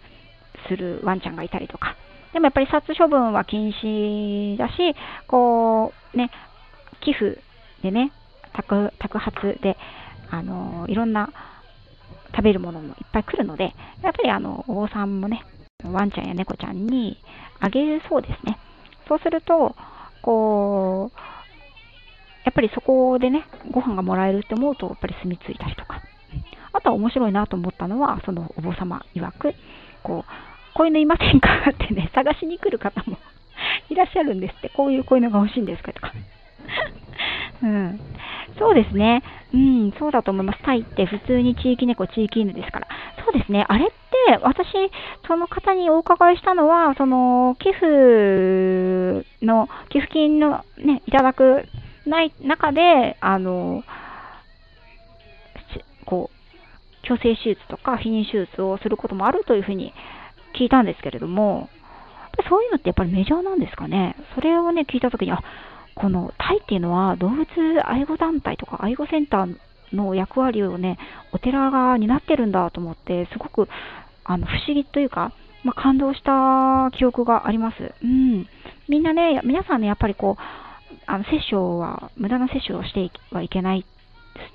[0.68, 1.96] するワンちゃんがいたりとか。
[2.34, 4.94] でもやっぱり殺処分は禁止だし、
[5.26, 6.30] こう、ね、
[7.00, 7.40] 寄付
[7.82, 8.12] でね、
[8.52, 9.78] 宅宅発で、
[10.30, 11.30] あのー、いろんな
[12.36, 15.46] 食べるものもいっぱい来るので、やっぱりあの、お坊さんもね、
[15.82, 17.16] ワンちゃんや猫ちゃんに
[17.58, 18.58] あげるそうですね。
[19.08, 19.74] そうすると、
[20.20, 21.37] こう、
[22.48, 26.00] やっぱりそこでね、ご飯がもらえるって思うと、やっぱり住み着いたりとか。
[26.72, 29.52] あとは面白いなと思ったのは、そのお坊様曰く、
[30.02, 33.18] こう、子犬いませんかってね、 探しに来る方も
[33.90, 34.70] いらっしゃるんですって。
[34.70, 36.14] こういう子犬が欲しいんですかとか。
[37.62, 38.00] うん。
[38.58, 39.22] そうですね。
[39.52, 40.62] うん、そうだと思います。
[40.62, 42.88] タイって普通に地域猫、地域犬ですから。
[43.26, 43.66] そうですね。
[43.68, 44.68] あれって、私、
[45.26, 51.66] その方にお伺いしたのは、その、寄付の、寄付金のね、いただく
[52.08, 53.84] ない中で、あの、
[56.04, 59.92] こう、矯正手術とか避妊手術をすることもあるというふうに
[60.58, 61.68] 聞いたんですけれども、
[62.48, 64.14] そういうのってやっぱりメジャーなんですかね？
[64.34, 65.42] それをね、聞いたときに、あ、
[65.94, 67.46] このタイっていうのは動物
[67.84, 69.56] 愛護団体とか愛護センター
[69.92, 70.98] の役割をね、
[71.32, 73.68] お寺が担ってるんだと思って、すごく
[74.24, 75.32] あの不思議というか、
[75.64, 77.92] まあ、感動した記憶があります。
[78.02, 78.46] うん。
[78.88, 80.42] みんなね、皆さんね、やっぱりこう、
[81.06, 83.86] あの摂取は、無駄な摂取をしてはいけないで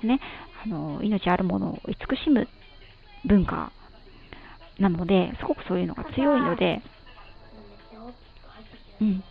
[0.00, 0.20] すね。
[0.64, 2.48] あの命あるものを慈しむ
[3.24, 3.72] 文化
[4.78, 6.82] なので、すごくそういうのが強いので、
[9.00, 9.24] うん、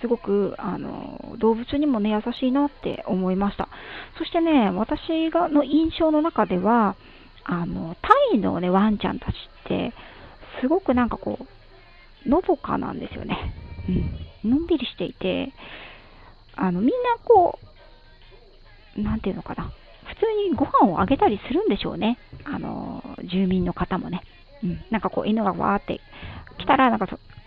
[0.00, 3.68] すごくあの動物にもね優しいなって思いました。
[4.18, 6.96] そしてね、私がの印象の中では、
[7.44, 9.92] あのタイのねワンちゃんたちって
[10.60, 11.38] すごくなんかこ
[12.26, 13.54] うのどかなんですよね。
[14.44, 15.52] うん、のんびりしていて、
[16.56, 17.58] あのみんなこ
[18.96, 19.72] う、なんていうのかな、
[20.04, 22.18] 普通にご飯をあげたりするんでしょうね。
[22.44, 24.22] あの住民の方もね。
[24.62, 26.00] うん、なんかこう犬がわーって
[26.58, 27.06] 来たら、なんか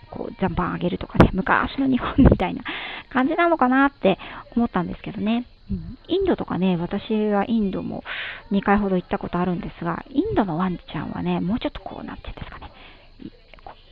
[0.10, 2.63] こう、残飯あげるとかね、昔の日本みたいな
[3.10, 4.17] 感じなのかなって
[4.56, 5.46] 思ったんですけどね。
[5.70, 8.04] うん、インドとかね、私はインドも
[8.52, 12.72] 2回ほど行ったことあるんですが、インドのワンちゃんはね、もうちょっとこう、なんていうんですかね、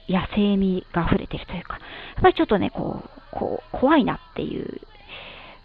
[0.08, 1.80] 野生味が溢れてるというか、や
[2.20, 4.80] っぱりちょっとね、こう、こう怖いなっていう、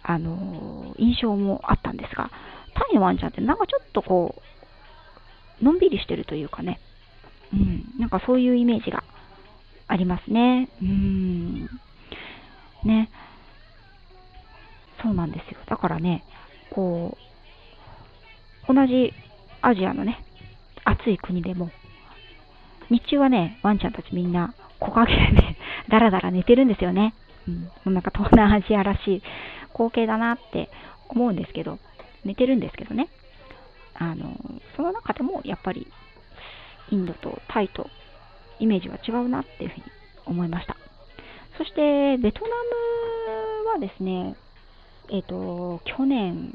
[0.03, 2.31] あの印象もあったんですが、
[2.75, 4.35] タイのワンちゃんってなんかちょっとこ
[5.61, 6.81] う、のんびりしてるというかね、
[7.53, 9.03] うん、なんかそういうイメージが
[9.89, 10.69] ありますね。
[10.81, 11.65] うん。
[12.85, 13.11] ね。
[15.03, 15.61] そうなんですよ。
[15.69, 16.25] だからね、
[16.71, 17.17] こ
[18.69, 19.13] う、同じ
[19.63, 20.25] アジアのね、
[20.85, 21.71] 暑い国でも、
[22.91, 25.57] 日中はね、ワンちゃんたちみんな木陰でね、
[25.89, 27.15] だらだら寝てるんですよね。
[27.85, 27.95] うん。
[27.95, 29.23] なんか東南アジアらしい
[29.73, 30.71] 光景だなって
[31.09, 31.79] 思うんですけど、
[32.25, 33.09] 寝てるんですけどね。
[33.95, 34.37] あの、
[34.77, 35.87] その中でもやっぱり
[36.91, 37.89] インドとタイと
[38.59, 39.85] イメージは違うなっていうふうに
[40.27, 40.77] 思いました。
[41.59, 42.49] そして、ベトナ
[43.67, 44.37] ムはですね、
[45.11, 46.53] えっ、ー、と、去年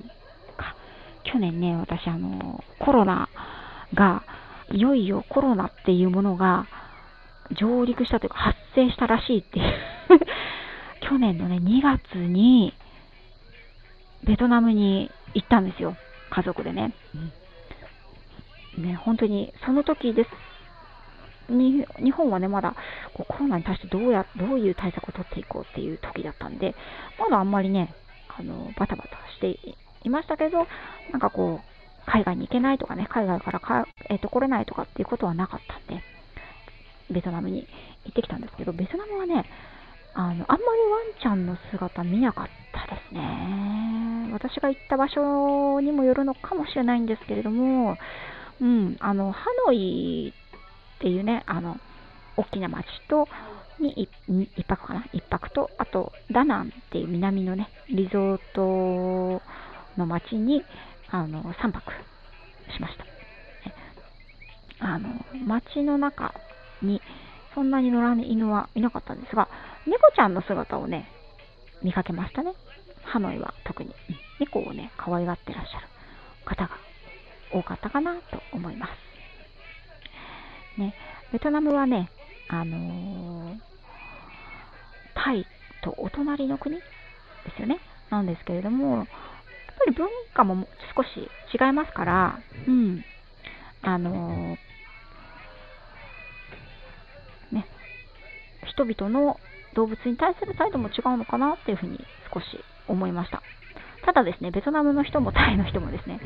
[0.57, 0.75] か、
[1.23, 3.29] 去年ね、私、あの、コロナ
[3.93, 4.23] が、
[4.71, 6.65] いよいよコロナっていうものが
[7.51, 9.73] 上陸したというか発生したらしいっていう
[11.07, 12.73] 去年のね、2月に、
[14.25, 15.95] ベトナムに行ったんですよ。
[16.31, 16.93] 家族でね。
[18.77, 20.29] ね、本当に、その時です
[21.49, 22.75] に日本はね、まだ
[23.13, 26.75] こうコロナに対してどうや、どういう対策を取っていこうっていう時だったんで、
[27.19, 27.93] まだあんまりね、
[28.37, 29.59] あの、バタバタして
[30.03, 30.67] いましたけど、
[31.11, 36.03] なんかこう、海外に行けないとかね、海外からか、えっ、ー、と、来れないとかっていうことはなかったんで、
[37.11, 37.67] ベトナムに
[38.05, 39.45] 行ってきたんですけど、ベトナムはね、
[40.13, 44.29] あの、あんまりワンちゃんの姿見なかったですね。
[44.33, 47.97] 私が行った場所にもよるのかもしれないんですけれども、
[48.61, 50.33] うん、あの、ハノイ
[50.97, 51.77] っていうね、あの、
[52.37, 53.27] 大きな町と、
[53.79, 54.07] に
[54.55, 55.05] 一泊かな？
[55.11, 59.41] 一泊と、あと、ダナンっていう南のね、リゾート
[59.97, 60.63] の町に、
[61.09, 61.91] あの、3泊
[62.73, 63.05] しました。
[64.79, 65.09] あの、
[65.45, 66.33] 町の中
[66.81, 67.01] に、
[67.53, 69.47] そんなに野良犬はいなかったんですが、
[69.85, 71.09] 猫ちゃんの姿をね、
[71.85, 72.53] 見かけましたね。
[73.03, 73.93] ハノイは特に。
[74.39, 75.87] 猫をね、可愛がってらっしゃる
[76.43, 76.71] 方が
[77.51, 80.81] 多かったかなと思います。
[80.81, 80.95] ね、
[81.31, 82.09] ベトナムはね、
[82.47, 83.59] あのー、
[85.13, 85.45] タイ
[85.83, 86.81] とお隣の国で
[87.55, 87.77] すよね。
[88.09, 89.11] なんですけれども、やっぱ
[89.85, 93.05] り文化も少し違いますから、うん。
[93.83, 97.67] あのー、ね、
[98.65, 99.39] 人々の
[99.75, 101.99] 動物に対する態度も違うのかなっていうふうに
[102.33, 102.45] 少し
[102.87, 103.41] 思いました。
[104.05, 106.19] ただですね、ベトナムの人もタイの人もですね、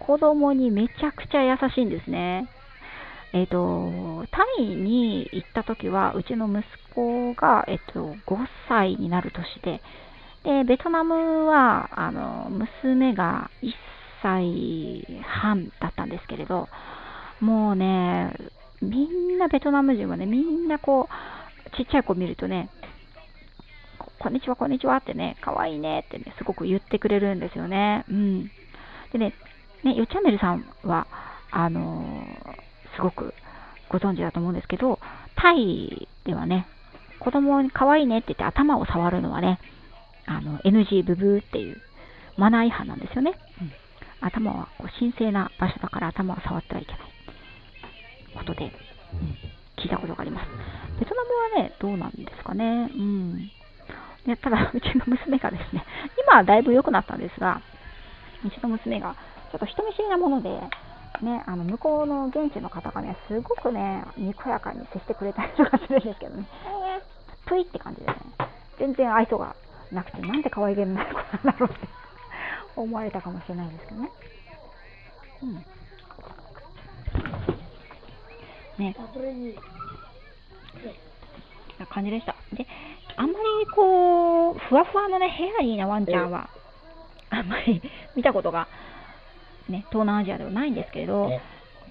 [0.00, 2.48] 子供にめちゃくちゃ優しいんですね。
[3.32, 6.64] えっ、と、タイに行った時は、うちの息
[6.94, 9.82] 子が、えっ、と、5歳になる年で、
[10.44, 13.72] で、ベトナムは、あの、娘が1
[14.22, 16.68] 歳半だったんですけれど、
[17.40, 18.32] もうね、
[18.80, 22.70] みんなベトナム人はね、みんなこう、ちっちゃい子見るとね、
[24.18, 28.04] こんにちは、こんにちはってね、かわいいねってね、すごく言ってくれるんですよね。
[28.08, 28.50] うん。
[29.12, 29.34] でね、
[29.84, 31.06] ね、よチャンネルさんは、
[31.50, 33.34] あのー、すごく
[33.90, 34.98] ご存知だと思うんですけど、
[35.36, 36.66] タイではね、
[37.20, 39.60] 子供に可愛いねって言って頭を触るのはね、
[40.26, 41.80] あの、NG ブブーっていう
[42.36, 43.32] マナー違反なんですよね。
[43.60, 43.72] うん、
[44.20, 47.00] 頭はこう神聖な場所だから頭を触ってはいけない
[48.34, 48.72] ことで、うん、
[49.82, 50.48] 聞いたことがあります。
[50.98, 52.90] ベトナムはね、どうなんですかね。
[52.94, 53.50] うん。
[54.26, 55.84] ね、ただ、うちの娘がですね、
[56.22, 57.62] 今はだいぶ良くなったんですが、
[58.44, 59.14] うちの娘が
[59.52, 60.50] ちょっと人見知りなもので、
[61.22, 66.46] ね、あの向こうの現地の方がね、すごくね、にこやかに接してくれたりとかするんですけどね、
[67.46, 68.16] ぷいって感じでね、
[68.78, 69.54] 全然愛想が
[69.92, 71.88] なくて、なんで可愛げのない子なんだろうって
[72.76, 74.10] 思われたかもしれないですけどね。
[75.42, 75.64] うん。
[78.78, 78.96] ね。
[81.78, 82.34] な感じでした。
[82.52, 82.66] で、
[83.16, 86.50] あんまりこう、ふわふわのね、ヘアリーなワンちゃんは、
[87.30, 87.82] あんまり
[88.14, 88.68] 見たことが、
[89.68, 91.30] ね、東南アジアではないんですけれど、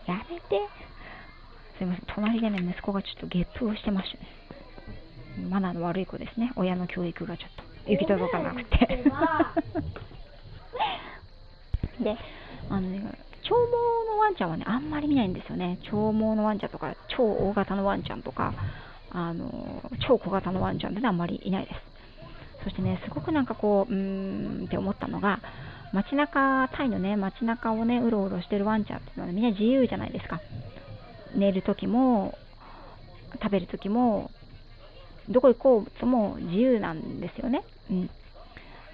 [0.08, 0.62] やめて。
[1.78, 4.28] すいません、隣でね、息子がちょっとゲップをしてましたね。
[5.50, 6.54] マナーの悪い子ですね。
[6.56, 7.50] 親の教育がちょっ
[7.86, 8.78] と行き届かなくて。
[12.00, 12.16] で、
[12.70, 13.02] あのね、
[13.44, 13.72] 長毛
[14.12, 15.78] のワンちゃんはね、あんまり見ないんですよね。
[15.84, 18.54] 長毛のワンちゃんとか、超大型のワンちゃんとか、
[19.18, 22.66] あの超小型のワンちゃんってあんまりいないです。
[22.66, 25.40] そしてね、すごくなんかこう、うーんって思ったのが、
[25.94, 30.42] 街中、タイのね、街中をね、うろうろしてるワンちゃんっていうのは、ね、みんな自由じゃないですか。
[31.34, 32.38] 寝るときも、
[33.42, 34.32] 食べるときも、
[35.30, 37.64] どこ行こうとも自由なんですよね。
[37.90, 38.10] うん。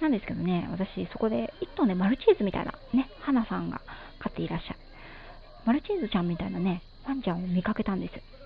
[0.00, 3.80] なんですけどね、私、そこで1頭ね、マルチーズみたいな、ね、花さんが
[4.20, 4.78] 飼っていらっしゃる。
[5.64, 8.41] マルチーズちゃんみたいなね、ワンちゃんを見かけたんです。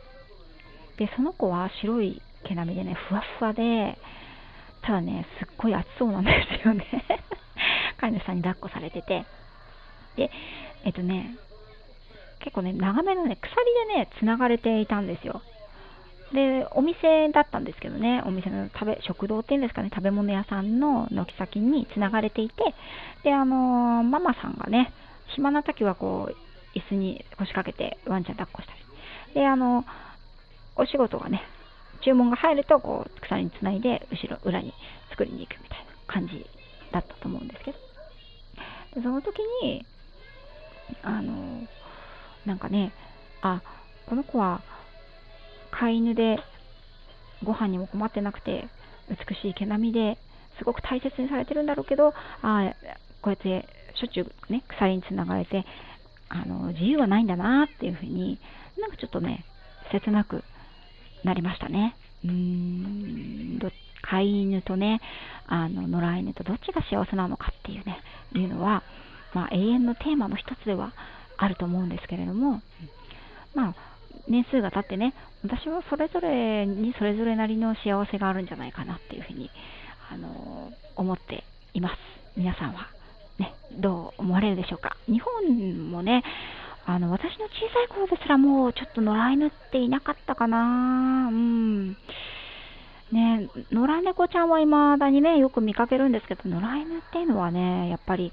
[0.97, 3.99] で、その子は白い毛並みでね、ふわふわで、
[4.83, 6.31] ただね、すっごい暑そうなんで
[6.63, 6.85] すよね。
[7.99, 9.25] 飼い主さんに抱っこされてて。
[10.17, 10.31] で、
[10.85, 11.37] えっとね、
[12.41, 15.43] 結構ね、長めのね、鎖でね、繋がれていたんですよ。
[16.33, 22.75] で、お店だったんですけどね、お店の食べ、食堂っていうんですかね、食べ物屋さんの軒先に繋がれていて、
[23.23, 24.93] で、あのー、ママさんがね、
[25.35, 28.81] 暇な時はこう、椅子に腰掛けてワンちゃん抱っこしたり。
[29.35, 30.07] で、あのー
[30.77, 31.43] お仕事がね、
[32.05, 34.73] 注文が入ると、こう、鎖につないで、後ろ、裏に
[35.11, 36.47] 作りに行くみたいな感じ
[36.93, 37.79] だったと思うんですけど。
[38.95, 39.85] でその時に、
[41.03, 41.67] あの、
[42.45, 42.93] なんかね、
[43.43, 43.63] あ、
[44.07, 44.63] この子は
[45.71, 46.39] 飼い犬で
[47.43, 48.69] ご飯にも困ってなくて、
[49.09, 50.19] 美しい毛並みで
[50.59, 52.73] すごく大切にされてるんだろうけど、あ
[53.23, 55.65] こうやってしょっちゅうね、鎖につながれて、
[56.29, 58.39] あの、自由はないんだなっていうふうに、
[58.79, 59.45] なんかちょっとね、
[59.91, 60.45] 切なく
[61.27, 61.97] なりましたね。
[62.25, 63.59] うーん、
[64.03, 65.01] 飼い犬とね、
[65.47, 67.99] あの、野良犬とどっちが幸せなのかっていうね、
[68.35, 68.83] いうのは、
[69.35, 70.93] まあ、永遠のテーマの一つでは
[71.37, 72.63] あると思うんですけれども、
[73.55, 73.75] まあ、
[74.29, 79.51] 年数が経ってね、私はそれぞれにそれぞれなりの幸せがあるんじゃないかなっていうふうに、
[80.11, 81.97] あの思っています。
[82.37, 82.89] 皆さんは、
[83.39, 84.97] ね、どう思われるでしょうか。
[85.07, 86.23] 日本もね、
[86.87, 91.89] あの、私の小さい頃ですらもうちょっと野良犬っていなかったかなうん。
[93.13, 98.33] ね、野良猫ちゃんは未だにね、よく見かけるんですけど、野良犬っていうのはね、やっぱり、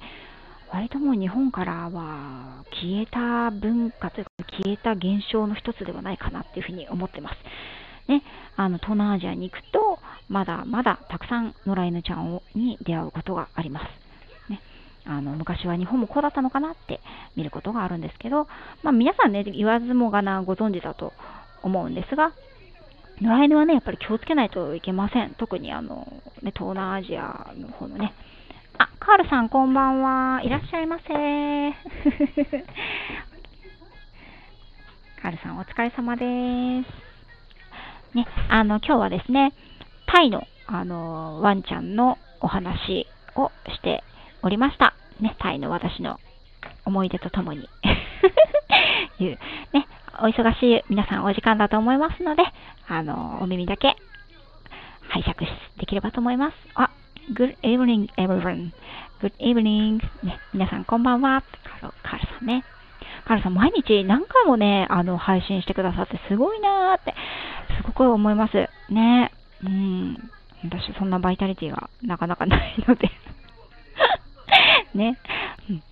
[0.72, 7.36] 割ともう日本からは消えた文化というか、消えた現象の一つではないかなっていうふうに思ってます。
[8.08, 8.23] ね、
[8.56, 10.00] あの、東南アジアに行くと、
[10.30, 14.02] まだまだたくさん野良犬ちゃんに出会うことがあります。
[15.06, 17.01] あの昔は日本もこうだったのかなって
[17.35, 18.47] 見ることがあるんですけど、
[18.83, 21.13] まあ、皆さんね、言わずもがなご存知だと
[21.62, 22.33] 思うんですが、
[23.21, 25.35] 野良犬はね、やっぱり気をつけないといけません。
[25.37, 26.08] 特にあの、
[26.41, 28.13] ね、東南アジアの方のね。
[28.77, 30.41] あ、カールさんこんばんは。
[30.43, 31.04] いらっしゃいませ。
[35.21, 36.87] カールさんお疲れ様です。
[38.15, 39.54] ね、あの、今日はですね、
[40.08, 44.04] タイの、あの、ワンちゃんのお話をして
[44.44, 44.94] おりました。
[45.21, 46.19] ね、タイの私の
[46.85, 47.62] 思い出とともに
[49.19, 49.39] いう、
[49.71, 49.87] ね、
[50.19, 52.44] お忙しい皆さんお時間だと思いますので、
[52.87, 53.96] あの、お耳だけ
[55.10, 56.58] 拝借できればと思います。
[56.75, 56.89] あ、
[57.33, 58.71] Good evening, everyone.
[59.21, 60.02] Good evening.
[60.23, 61.41] ね、皆さんこんばんは。
[61.81, 62.65] カルカルさんね。
[63.25, 67.15] カルさん、毎日何回もね、あの、配信してくださってすごいなーって、
[67.77, 68.69] すごく思います。
[68.89, 69.31] ね。
[69.63, 70.17] うん。
[70.65, 73.10] 私、そんなバイタリティがなかなかないので
[74.98, 75.17] ね。
[75.69, 75.75] うん。
[75.75, 75.83] ね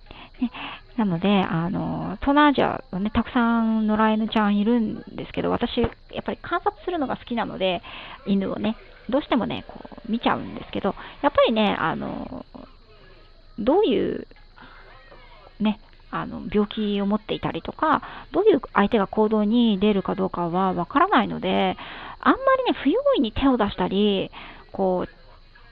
[0.96, 5.88] なので、あの、東南アジアはね、たくさん野良犬ちゃんいるんですけど、私、や
[6.20, 7.82] っぱり観察するのが好きなので、
[8.26, 8.76] 犬をね、
[9.08, 12.44] どうしてもね、こう、見ちゃうんですけど、やっぱりね、あの、
[13.58, 14.26] どういう、
[15.60, 15.80] ね、
[16.10, 21.76] あの病気を持っていたりとか、どういう相手が行動に出るかどうかはわからないので、
[22.20, 24.30] あんまりね、不用意に手を出したり、
[24.72, 25.21] こう、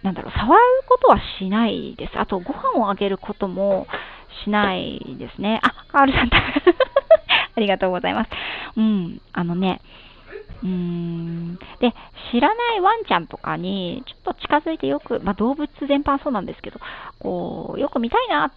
[0.03, 2.19] なんだろう、触ることはしないです。
[2.19, 3.87] あと、ご飯をあげることも
[4.45, 5.61] しないですね。
[5.63, 6.31] あ、カールさん、
[7.57, 8.31] ありがとうございます。
[8.77, 9.81] うん、あのね、
[10.63, 11.95] うーんで、
[12.33, 16.81] 知らないワンちゃんとかに、ちょっと近づいてよく、まあ、動物全般そうなんですけど、
[17.19, 18.53] こう、よく見たいな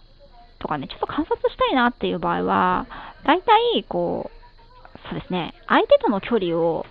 [0.58, 2.86] とかね、ちょっと観察したいなっていう場合は、
[3.24, 6.86] 大体、こう、そうですね、相手との距離を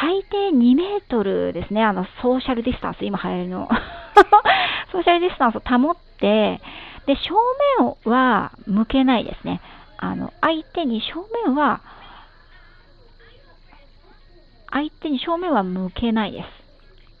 [0.00, 3.68] 最低2メートルですね、あの、ソーシャルディスタンス、今流行りの
[4.92, 6.60] ソーシャルディスタンスを保って、
[7.06, 7.34] で、正
[7.80, 9.60] 面は向けないですね。
[9.96, 11.80] あの、相手に正面は
[14.70, 16.46] 相手に正面は向けないです。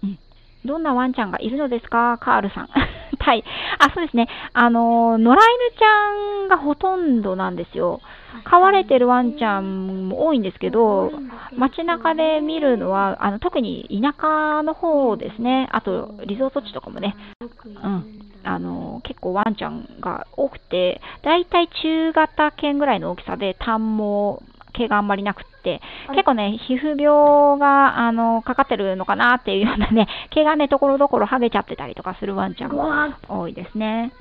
[0.02, 0.18] うん。
[0.64, 2.18] どんなワンちゃんがいるのですか？
[2.18, 2.68] カールさん。
[3.18, 3.44] はい。
[3.78, 4.28] あ、そうですね。
[4.52, 5.40] あの、野良犬
[5.78, 8.00] ちゃんがほとんどなんですよ。
[8.44, 11.10] 飼われてるワンちゃんも多いんですけど、
[11.56, 15.68] 街中で見るのは、あの特に田舎の方ですね。
[15.72, 17.16] あと、リゾート地とかもね。
[17.40, 18.26] うん。
[18.44, 25.80] あの、結構ワンちゃんが多くて、だいたい中型犬ぐらいの大きさで、短毛、毛があんまりなくって、
[26.10, 34.12] 結構ね、皮膚病が、あの、かかってるのかなっていうようなね、毛がね、ところどころ剥げちゃってたりとかするワンちゃんが多いですね。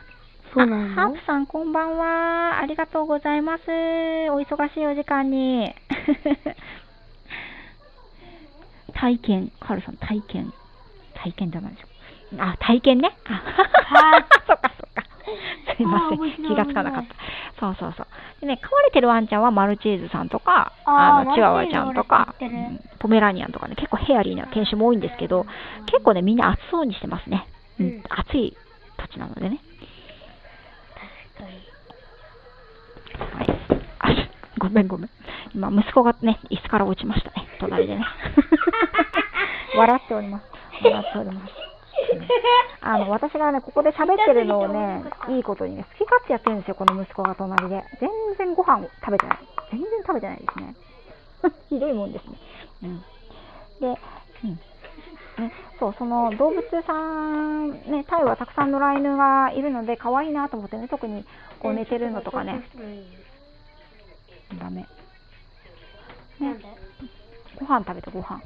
[0.55, 2.61] そうなのハープさん、こんばんは。
[2.61, 3.63] ありがとうございます。
[3.67, 5.75] お忙しいお時間に。
[8.95, 10.53] 体験、カールさん、体験。
[11.13, 11.87] 体験じゃないでしょ。
[12.41, 13.17] あ、体験ね。
[13.25, 13.43] あ、
[14.47, 15.03] そっかそっか。
[15.75, 16.19] すいません。
[16.47, 17.15] 気がつかなかった。
[17.59, 18.07] そうそうそう。
[18.39, 25.45] でね、飼われてるワンちゃんはマルチーズさんとか、あの、チワワちゃんとか、うん、ポメラニアンとかね、結構ヘアリーな犬種も多いんですけど、
[25.87, 27.45] 結構ね、みんな暑そうにしてますね。
[27.77, 28.55] うん、暑い
[28.97, 29.59] 土地なのでね。
[31.39, 31.45] は
[33.43, 33.47] い。
[33.99, 34.09] あ、
[34.59, 35.09] ごめんごめん。
[35.53, 37.47] 今、息子がね、椅子から落ちましたね。
[37.59, 38.05] 隣でね。
[39.75, 40.43] 笑っております。
[40.83, 41.53] 笑っております。
[42.81, 47.83] あの、私がね、ここで喋ってるのをね、いいことにね、好き勝手やってるんですよ、この息子が隣で。
[47.99, 49.39] 全然ご飯を食べてない。
[49.71, 50.75] 全然食べてないですね。
[51.69, 52.37] ひどいもんですね。
[52.83, 53.05] うん。
[53.79, 53.99] で、
[54.43, 54.59] うん。
[55.37, 61.25] ね、そう、その動物さん、ね、タイはたくさん野良犬がいるので、可愛いなと思ってね、特に
[61.59, 62.63] こう寝てるのとかね。
[64.59, 64.81] ダメ。
[66.39, 66.55] ね、
[67.59, 68.41] ご飯食べてご飯。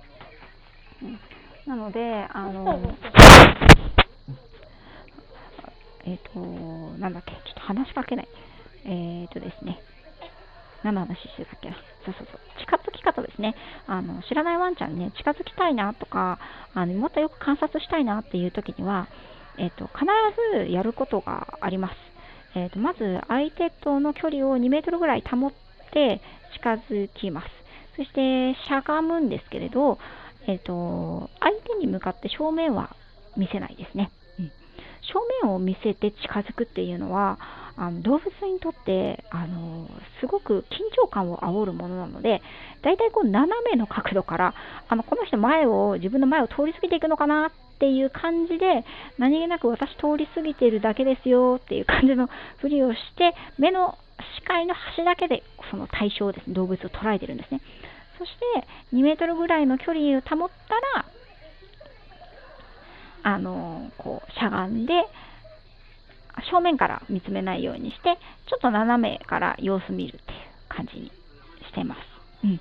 [1.04, 1.20] うん
[1.70, 2.82] なので、あの、
[6.04, 6.40] えっ、ー、と、
[6.98, 8.28] なんだっけ、ちょっと話しかけない。
[8.86, 9.80] えっ、ー、とですね、
[10.84, 11.70] 何の話してたっけ？
[12.06, 12.40] そうそうそう。
[12.60, 13.56] 近づき方ですね。
[13.88, 16.40] あの、知らないワンちゃんにね、近づきたいなとか、
[16.74, 19.08] あの、もっとよく観察したいなっていう時には、
[19.58, 20.06] えっ、ー、と、必
[20.66, 21.96] ずやることがあります。
[22.56, 25.54] えっ、と、まず、相手との距離を2メートルぐらい保っ
[25.92, 26.22] て
[26.54, 27.48] 近づきます。
[27.98, 30.00] そして、しゃがむんですけれど、
[30.48, 32.96] えっ、ー、と、相手に向かって正面は
[33.36, 34.10] 見せないですね。
[34.40, 34.52] うん、
[35.02, 37.38] 正面を見せて近づくっていうのは、
[37.80, 42.42] あの動物にとってあのすごく緊張感を煽るものなので、
[42.82, 44.54] 大体こう斜めの角度から
[44.90, 48.84] あのこの人前を自分の前を通り過ぎていくのかなっていう感じで
[49.18, 53.98] 何気なく私通り過ぎてるだけですよっていう感じのふりをして目の
[54.38, 57.62] 視界の端だけでその対象ですね動物を捉えてるんですね。
[58.18, 61.06] そして2メートルぐらいの距離を保ったら、
[63.24, 64.94] あのこうしゃがんで、
[66.52, 70.40] 正面から見つめないようにして、ちょっと斜めから様子見るっていう
[70.70, 72.00] 感じにしてます。
[72.44, 72.60] うん。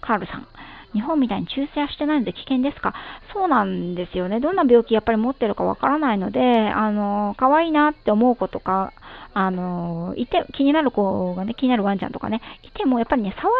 [0.00, 0.46] カールさん。
[0.92, 2.92] 日本みたいに注射してないので危険ですか？
[3.32, 4.40] そうなんですよね。
[4.40, 8.92] どんな病気やっぱり持ってるかわからないので、あの、可愛いなって思う子とか、
[9.32, 13.50] あの、いて、気になる子がね、気になるワンちゃんとかね、いてもやっぱりね、触ら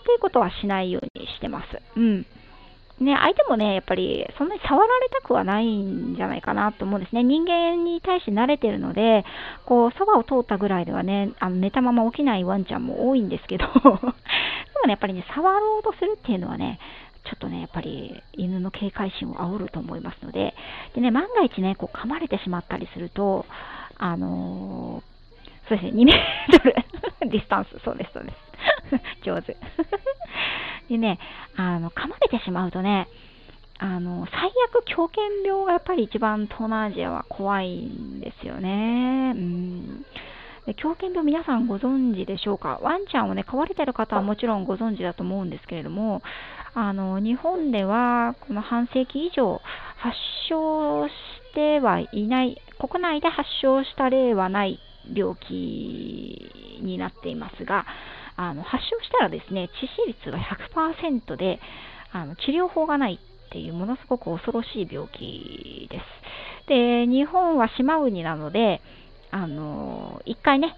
[0.00, 1.66] っていうことはしないようにしてます。
[1.96, 2.26] うん。
[3.00, 7.22] ね、相手もね、やっぱりそんなに触られたくはないんじゃないかなと思うんですね。
[7.22, 9.24] 人間に対して慣れてるので、
[9.64, 13.96] こう、そばを通ったぐらいではね、あの寝たまま起きないワンちゃんも多いんですけど、 でも
[14.86, 16.78] ね、やっぱりね、触ろうとするっていうのはね、
[17.24, 20.54] ちょっとね、やっぱり犬の警戒心を煽ると思いますので、
[20.94, 23.46] でね、万が一ね、こう噛まれてしまったりすると、
[23.96, 26.74] あのー、そうですね、2メートル
[27.30, 28.50] ディスタンス、そうです、そうです。
[29.24, 29.56] 上手。
[30.90, 31.18] でね、
[31.56, 33.08] あの、噛まれてしまうとね、
[33.78, 39.32] あの、最悪狂犬病がやっぱり一番東南アジアは怖いんですよね。
[39.34, 40.04] うん。
[40.66, 42.78] で狂犬病皆さんご存知でしょうか？
[42.82, 46.20] ワンちゃんをね、飼われてる方はもちろんご存知だと思うんですけれども、
[46.74, 49.60] あの、日本ではこの半世紀以上
[49.96, 50.16] 発
[50.48, 51.12] 症し
[51.54, 54.78] てはいない、国内で発症した例はない
[55.14, 57.86] 病気になっていますが、
[58.40, 61.60] あの発症したらですね、致死率が100%で、
[62.10, 65.98] あの治療法がないっていうものすごく恐ろしい病気で
[66.64, 66.66] す。
[66.66, 68.80] で、日本は島国なので、
[69.30, 70.74] あの、一回ね、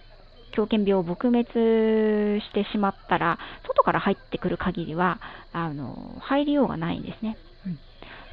[0.57, 3.39] 狂犬病を撲滅してしまったら、
[3.69, 5.21] 外から入ってくる限りは、
[5.53, 7.37] あの、入りようがないんですね。
[7.65, 7.79] うん、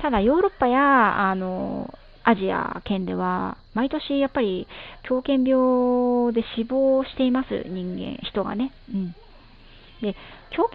[0.01, 1.93] ただ、ヨーロッパや、あの、
[2.24, 4.67] アジア圏では、毎年やっぱり
[5.03, 8.72] 狂犬病で死亡しています、人間、人がね。
[8.93, 9.15] うん、
[10.01, 10.15] で、
[10.51, 10.74] 狂犬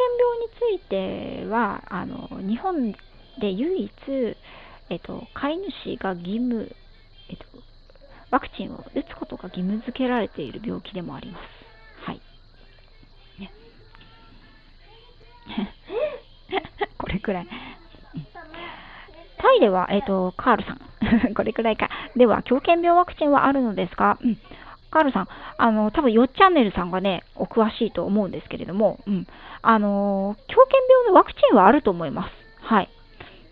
[0.69, 2.93] 病については、あの、日本
[3.41, 3.93] で唯一、
[4.91, 6.75] えっと、飼い主が義務、
[7.29, 7.45] えっと、
[8.31, 11.43] ワクチンを打つことが義務付けられている病気でもあります。
[12.05, 12.21] はい。
[13.39, 13.53] ね、
[16.99, 17.47] これくらい。
[19.45, 20.81] タイでは、えっ、ー、と、カールさん。
[21.37, 21.91] これくらいか。
[22.17, 24.39] では、狂犬病ワクチンはあるのですかうん。
[24.91, 25.29] カールさん、
[25.59, 29.27] あの、多分、よっチャンネルさんがね、お詳しいと思うんですけれども、うん。
[29.61, 32.31] あの、狂犬病のワクチンはあると思います。
[32.63, 32.89] はい。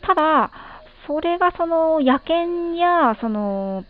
[0.01, 0.51] ただ、
[1.07, 3.85] それがその野犬やその、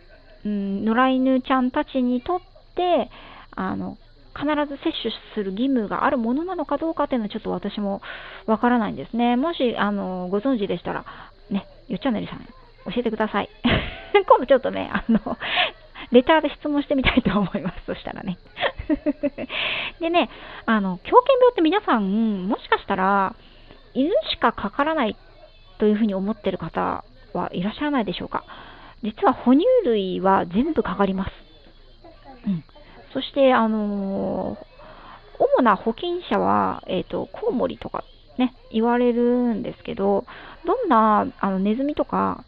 [0.44, 2.40] うん、野良犬ちゃんたちにとっ
[2.74, 3.10] て
[3.54, 3.98] あの
[4.34, 8.00] 必ず接種する義務があるものなのかどうかっていうのはちょっと私も
[8.46, 9.36] わからないんですね。
[9.36, 11.04] もしあのご存知でしたら、
[11.92, 12.46] ね、ゆっちゃんねりさん
[12.92, 13.50] 教えてください。
[14.26, 15.20] 今度ちょっとね、あの、
[16.10, 17.84] レターで質問してみたいと思います。
[17.86, 18.38] そしたらね。
[20.00, 20.30] でね、
[20.66, 23.34] あの、狂犬病って皆さん、もしかしたら、
[23.94, 25.16] 犬しかかからない
[25.78, 28.44] というふうに思っている方はいらっしゃらないでしょうか。
[29.02, 31.30] 実は哺乳類は全部かかります。
[32.46, 32.64] うん、
[33.12, 34.58] そして、あのー、
[35.58, 38.04] 主な保菌者は、えっ、ー、と、コウモリとか
[38.38, 40.24] ね、言われるんですけど、
[40.66, 42.44] どんなあのネズミとか、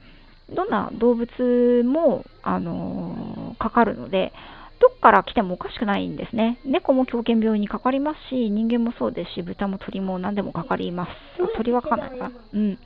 [0.54, 4.32] どんな動物も、あのー、かかるので、
[4.80, 6.58] どっから来てもおかしくないんですね。
[6.64, 11.10] 猫も狂犬病にかかりますし、人間もそうですし、豚も鳥も何でもかかります。
[11.56, 12.30] 鳥はかかないか。
[12.52, 12.78] うん。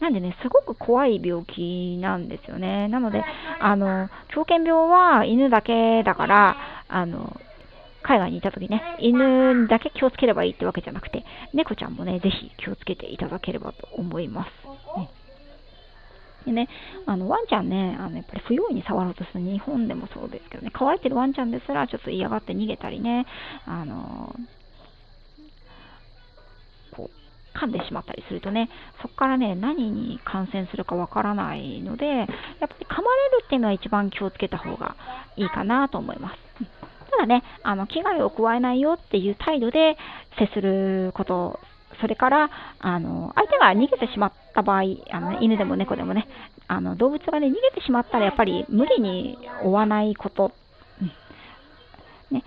[0.00, 2.88] なんでね、すごく怖い病気なんですよね。
[2.88, 3.24] なので、
[3.60, 6.56] あの、狂犬病は犬だけだから、
[6.88, 7.36] あの、
[8.08, 14.48] 海外にいた時ね、犬だけ気をつければいいってわけじゃなくて、猫ちゃんもね、ぜひ気をつけていただければと思います。
[14.98, 15.10] ね
[16.46, 16.68] でね、
[17.04, 23.26] あのワンちゃんね、あのやっぱり不用意に触ろうとする日本でもそうですけどね、飼われてるワンちゃんですらちょっと嫌がって逃げたりね、
[23.66, 24.34] あの
[27.58, 28.70] 噛んでしまったりするとね、
[29.02, 34.96] そこからね、何に感染するかわからないので、やっぱり噛まれるっていうのは一番気をつけた方が
[35.36, 36.47] いいかなと思います。
[37.18, 39.96] ただね、あの危害を加えないよっていう態度で
[40.38, 41.58] 接すること、
[42.00, 46.28] それから、あの相手が逃げてしまった場合、あの犬でも猫でもね、
[46.68, 50.52] あの動物が、ね、逃げてしまったらやっぱり無理に追わないこと、
[51.02, 52.36] うん。
[52.36, 52.44] ね、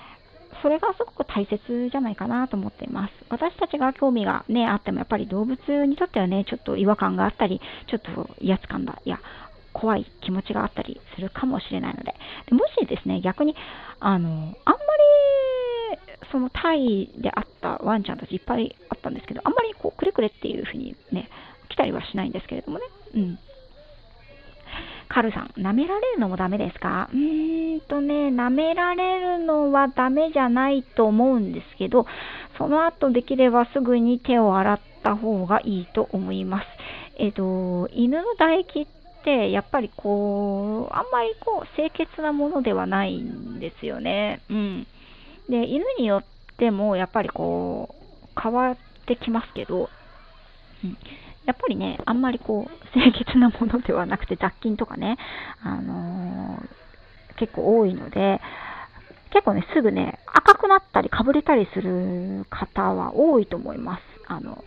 [0.62, 3.14] それがすごく大切じゃないかなと思っています。
[3.30, 9.20] 私たちが興味がね、あってもやっぱり動物にとってはね、ちょっと違和感があったり、ちょっと威圧感だ、いや、
[9.74, 12.14] 怖い気持ちがあったりするかもしれないので、
[12.48, 13.56] でもしですね、逆に、
[14.00, 14.56] あの、あんまり、
[16.32, 21.30] そのタイであったワンちゃんたちいっぱいあったんですけど、あんまりこう、くれくれっていう風にね、
[21.70, 23.40] 来たりはしないんですけれどもね、うん。
[25.10, 27.10] カルさん、舐められるのもダメですか？
[27.12, 32.06] うーんとね、舐められるのはダメじゃないと思うんですけど、
[32.58, 36.66] その後できればすぐに手を洗った方がいいと思います。
[37.18, 38.88] えっ、と、犬の唾液っ
[39.24, 44.42] て、やっぱりこう、あんまりこう、清潔なものではないんですよね。
[44.50, 44.88] うん。
[45.50, 46.24] で、犬によっ
[46.58, 47.96] ても、やっぱりこ
[48.36, 49.90] う、変わってきますけど、
[50.84, 50.98] うん。
[51.46, 55.18] やっぱりね、あんまりこう、清潔なものではなくて、雑菌とかね、
[55.64, 58.40] あのー、結構多いので、
[59.32, 64.02] 結構ね、すぐね、赤くなったり、かぶれたりする方は多いと思います。
[64.28, 64.64] あの、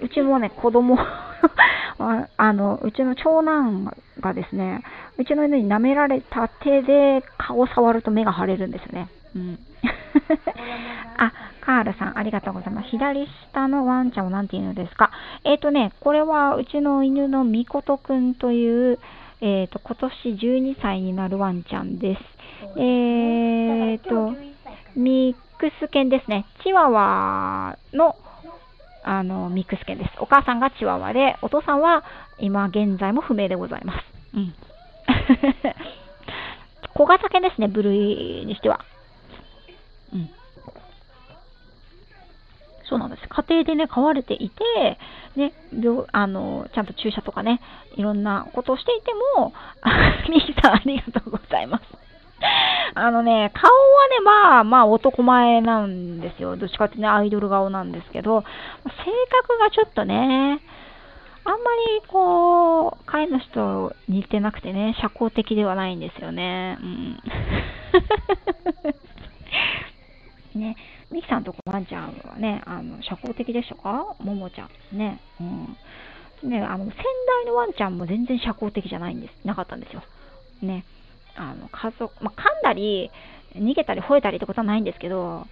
[0.00, 0.98] うちもね、子供
[2.36, 4.82] あの、うちの長男がですね、
[5.18, 9.08] うちの犬に舐められた手で顔を触ると目が腫れるんですよね。
[9.36, 9.58] うん。
[11.16, 12.88] あ、カールさん、ありがとうございます。
[12.88, 15.10] 左下のワンちゃんは何て言うのですか？
[15.44, 18.98] えっ、ー、とね、これはうちの犬のみことくんという、
[19.40, 22.22] えっ、ー、と、今年12歳になるワンちゃんです。
[22.76, 24.34] えっ、ー、と、
[24.96, 26.46] ミックス犬ですね。
[26.62, 28.16] チワワの、
[29.04, 30.10] あの、ミックス犬です。
[30.18, 32.04] お母さんがチワワで、お父さんは
[32.38, 34.04] 今現在も不明でございます。
[34.34, 34.54] うん。
[36.94, 38.80] 小型犬ですね、部類にしては。
[40.12, 40.30] うん。
[42.88, 43.28] そうなんです。
[43.28, 44.98] 家庭でね、飼われていて、
[45.36, 47.60] ね、病、あの、ちゃんと注射とかね、
[47.96, 49.52] いろんなことをしていても、
[50.30, 52.03] ミキさんありがとうございます。
[52.94, 56.56] あのね、顔はね、まあ、まあ男前なんですよ。
[56.56, 58.46] どっちかってね、アイドル顔なんですけど、性
[59.46, 60.60] 格がちょっとね、
[61.46, 61.58] あんま
[61.98, 66.78] りこう、飼い主と似てなくてね、社交的ではないんですよね。
[66.80, 67.18] うん。
[70.60, 70.76] ね、
[71.10, 74.14] ミキさんとこワンちゃんはね、あの、社交的でしたか？
[74.20, 74.96] ももちゃん。
[74.96, 75.18] ね。
[75.40, 75.76] うん。
[76.48, 80.02] ね、あの、先代のワンちゃんも全然社交的じゃないんです、なかったんですよ。
[80.62, 80.84] ね。
[81.36, 83.10] あの、家族、まあ、噛んだり、
[83.56, 85.46] 逃げたり吠えたりってことはないんですけど、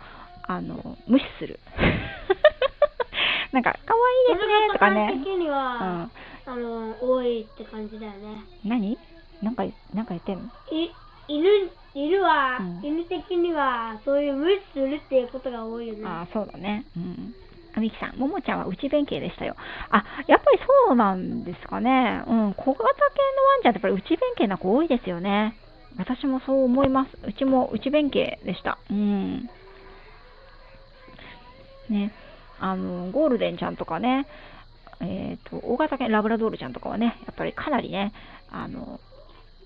[0.47, 1.61] あの、無視する。
[3.53, 5.20] なんか、可愛いですねとかね。
[5.22, 6.11] 的には、
[6.47, 8.45] うん、あの、多いって感じだよね。
[8.64, 8.99] 何？
[9.43, 10.45] なんか、なんか言ってんの？
[10.70, 10.95] い
[11.28, 11.49] 犬、
[11.95, 16.07] 犬は、うん、犬的には、そういう無視するっていうことが多いよね。
[16.07, 16.87] ああ、そうだね。
[16.97, 17.35] うん。
[17.74, 19.57] あみきさん、ももちゃんは内弁慶でしたよ。
[19.91, 20.59] あ、やっぱり
[20.89, 22.22] そうなんですかね。
[22.26, 25.57] うん、小型犬のワンちゃんってやっぱり内弁慶な子多いですよね。
[25.99, 27.11] 私もそう思います。
[27.26, 28.78] うちも内弁慶でした。
[28.90, 29.49] うん。
[31.88, 32.12] ね。
[32.61, 34.26] あの、ゴールデンちゃんとかね、
[35.01, 38.12] えっ、ー、と、大型犬ラブラドールちゃんとかはね、やっぱりかなりね、
[38.51, 39.01] あの、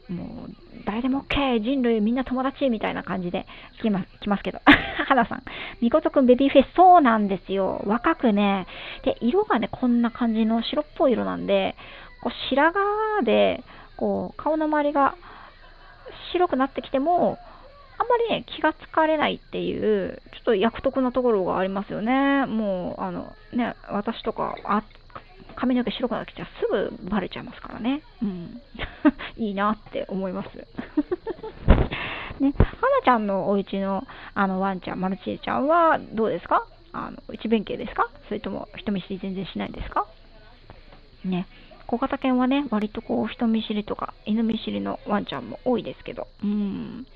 [0.09, 0.51] もう、
[0.85, 1.61] 誰でも OK!
[1.61, 3.47] 人類みんな友達みたいな感じで
[3.83, 4.61] 来ます来ますけど。
[5.07, 5.43] 花さん。
[5.81, 7.83] みことくんベビーフェイス、そうなんですよ。
[7.87, 8.67] 若くね。
[9.05, 11.77] で、色がね、こんな感じの白っぽい色なんで、
[12.23, 13.63] こう白髪で、
[13.97, 15.17] こう、顔の周りが
[16.33, 17.39] 白くなってきても、
[17.99, 22.45] あんまりね、気がつかれないっていう、ちょっと役得なところがありますよね。
[22.47, 24.83] もう、あの、ね、私とか、あ
[25.59, 26.67] 髪の毛白くなってきたらす
[27.01, 28.03] ぐバレちゃいますからね。
[28.23, 28.61] うん。
[29.43, 30.49] いいなって思います。
[32.41, 36.67] ね、はなちゃんのお家のあのワンちゃん、マルチーちゃんはどうですか？
[36.93, 38.09] あの、内弁慶ですか？
[38.29, 40.07] それとも人見知り全然しないですか？
[41.25, 41.47] ね。
[41.87, 47.07] 小型犬はね、割とこう人見知りとか犬見知りのワンちゃんも多いですけど、うん。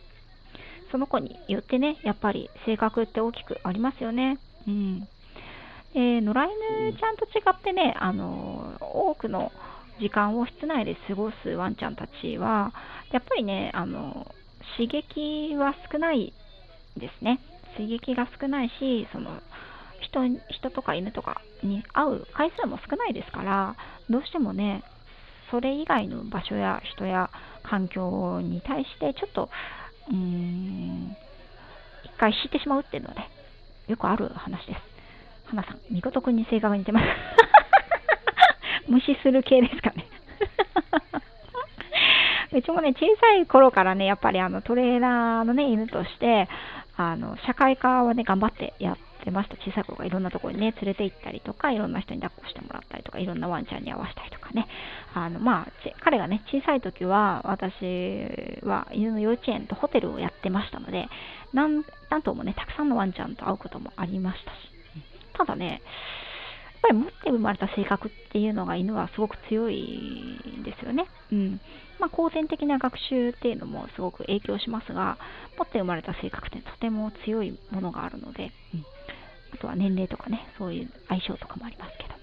[0.90, 4.38] その子によってね、やっぱり性格って大きくありますよね。
[4.66, 5.08] うん。
[5.94, 6.44] え野良
[6.88, 9.50] 犬ちゃんと違ってね、あの多くの
[10.00, 12.72] 時間を室内で過ごすワンちゃんたちは、
[13.12, 14.26] やっぱりね、あの
[14.76, 16.32] 刺激は少ない
[16.96, 17.40] ですね。
[17.76, 19.40] 刺激が少ないし、その
[20.12, 23.76] 人人とか犬とかに会う回数も少ないですから、
[24.08, 24.82] どうしてもね、
[25.50, 27.30] それ以外の場所や人や
[27.62, 29.50] 環境に対してちょっと、
[30.08, 31.16] うーん、
[32.04, 33.30] 一回引いてしまうっていうのはね、
[33.88, 34.80] よくある話です。
[35.46, 37.06] 花さん、みことくんに性格が似てます。
[38.88, 40.06] 無視する系ですかね。
[42.52, 46.48] うちもね、小さい頃からね、やっぱりあのトレーナーのね、犬として、
[46.96, 49.56] あの、社会科はね、頑張ってやってました。
[49.56, 54.66] 小さい頃からいろんなところにね、連れて行ったりとか、いろんな人に抱っこしてもらったりとか、いろんなワンちゃんに会わせたりとかね。
[55.14, 57.72] あの、まあ、彼がね、小さい時は、私
[58.64, 61.08] は犬の幼稚園とホテルをやってましたので、
[61.52, 64.56] なんなんともね、たくさんのワンちゃんと会うこともありましたし。
[65.36, 65.80] ただね、やっ
[66.82, 71.06] ぱり持って生まれた性格っていうのが犬はすごく強いんですよね。
[71.32, 71.60] うん。
[71.98, 75.18] まあ、後天的な学習っていうのもすごく影響しますが、
[75.58, 78.84] 持って生まれた性格ってとても強いものがあるので、うん、
[79.52, 82.18] あとは年齢とかね、そういう相性とかもありますけど、やっ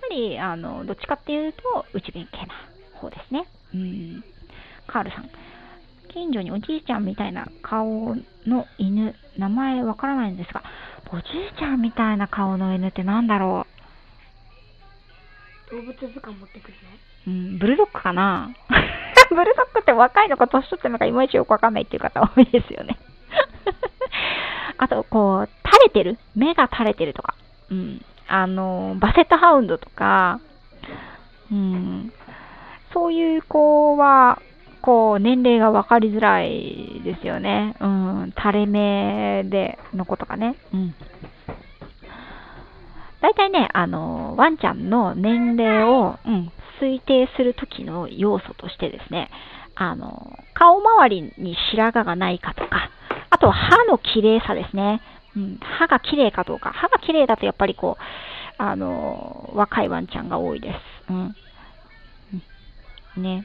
[0.00, 2.54] ぱり、あの、どっちかっていうと、内弁慶な
[3.00, 3.46] 方ですね。
[3.74, 4.24] うん。
[4.86, 5.30] カールさん。
[6.12, 8.14] 近所におじいちゃんみたいな顔
[8.46, 10.62] の犬、名前わからないんですが、
[11.10, 11.24] おじい
[11.58, 13.66] ちゃんみたいな顔の犬ってなんだろ
[15.70, 15.76] う？
[15.76, 16.74] 動物図鑑持ってくる
[17.26, 17.32] の？
[17.32, 18.54] うん、ブルドッグかな？
[19.30, 22.98] ブルドッグって若いのか年取ってるのかいまいちよくわかんないっていう方多いですよね
[24.78, 27.34] あと、こう、垂れてる目が垂れてるとか。
[27.70, 28.04] うん。
[28.28, 30.40] あの、バセットハウンドとか、
[31.50, 32.12] うん。
[32.92, 34.40] そういう子は、
[34.80, 37.76] こう、年齢が分かりづらいですよね。
[37.80, 38.34] うん。
[38.36, 40.56] 垂れ目で、の子とかね。
[40.72, 40.94] うん。
[43.20, 49.30] 大体ね、あの、ワンちゃんの年齢を、うん、推定するときの要素としてですね、
[49.74, 52.90] あの、顔周りに白髪がないかとか、
[53.34, 55.00] あとは歯の綺麗さですね。
[55.34, 56.70] うん、歯が綺麗かどうか。
[56.70, 61.12] 歯が綺麗だとやっぱりこう、あの、若いワンちゃんが多いです。
[61.12, 61.34] うん。
[63.16, 63.44] うん、ね。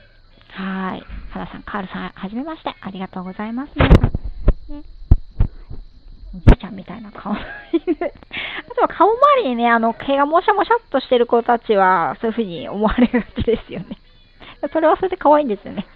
[0.51, 1.03] はい。
[1.31, 2.75] 花さん、カールさん、はじめまして。
[2.79, 3.75] ありがとうございます。
[3.79, 3.89] ね。
[6.35, 7.37] おじいちゃんみたいな顔あ
[8.75, 13.97] とは顔周りにね、あの、毛がもしゃもしゃっとしてる子たちは、そういうふうに思われがちですよね。
[14.71, 15.87] それはそれで可愛いんですよね。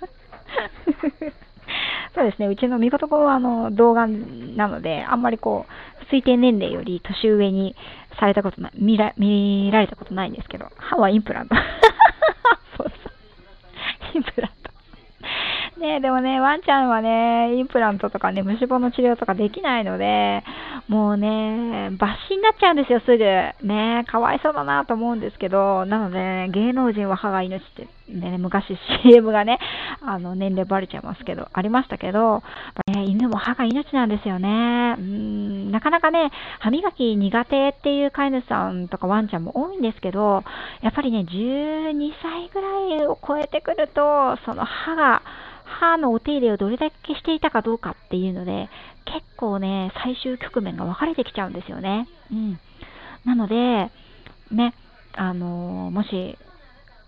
[2.15, 7.75] そうですね、うちの見事子はあの動画なので、あんまりこう、推定年齢より年上に
[8.19, 11.55] されたことない、見ら見られたことないんですけど、歯はインプラント。
[12.77, 14.17] そうそう。
[14.17, 14.62] インプラント。
[15.83, 20.41] ねでもね、ワンちゃんはね、インプラントとかね、虫歯の治療とかできないので、
[20.87, 23.23] もうね、抜歯になっちゃうんですよ、すぐ。
[23.67, 29.59] ねかわいそうだなと思うんですけど、なので、ね、芸能人は歯が命って、ね、昔 CM がね、
[30.01, 32.43] あの、年齢バレちゃいますけど、ありましたけど、
[32.87, 34.95] ね、犬も歯が命なんですよね。
[34.97, 40.43] うん、なかなかね、歯磨き苦手っていう飼い主さんとかワンちゃんも多いんですけど、
[40.81, 45.21] やっぱりね、12歳ぐらいを超えてくると、その歯が、
[45.65, 48.69] 歯のお手入れをどれだけしていたかどうかっていうので、
[49.05, 52.07] 結構ね、最終局面が分かれてきちゃうんですよね。
[52.31, 52.59] うん。
[53.25, 53.91] なので、
[54.51, 54.73] ね、
[55.15, 56.37] あのー、もし、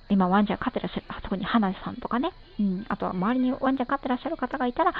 [0.09, 4.93] 今ワンちゃん飼ってらっしゃる、あそこに花さんとかね、うん、あとは周りにワンちゃん飼ってらっしゃる方がいたら、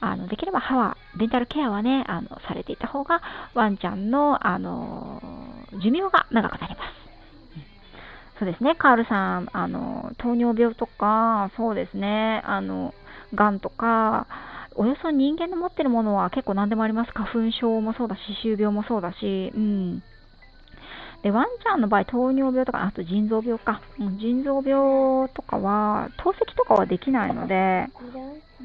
[0.00, 3.22] あの、できれば歯は、デンタルケアはね、あの、されていた方が、
[3.54, 7.07] ワンちゃんの、あのー、寿命が長くなります。
[8.38, 12.94] そうですね、カールさん、あの、糖尿病とか、そうですね、あの、
[13.34, 14.26] がんとか、
[14.76, 17.10] およそ人間の持ってるものは結構何でもあります。
[17.12, 20.02] 花粉症もそうだし、歯周病もそうだし、うん。
[21.22, 23.82] で、ワンちゃんの場合、糖尿病とか、あと腎臓病か。
[23.98, 27.88] うん、腎臓病とかは、透析とかはできないので、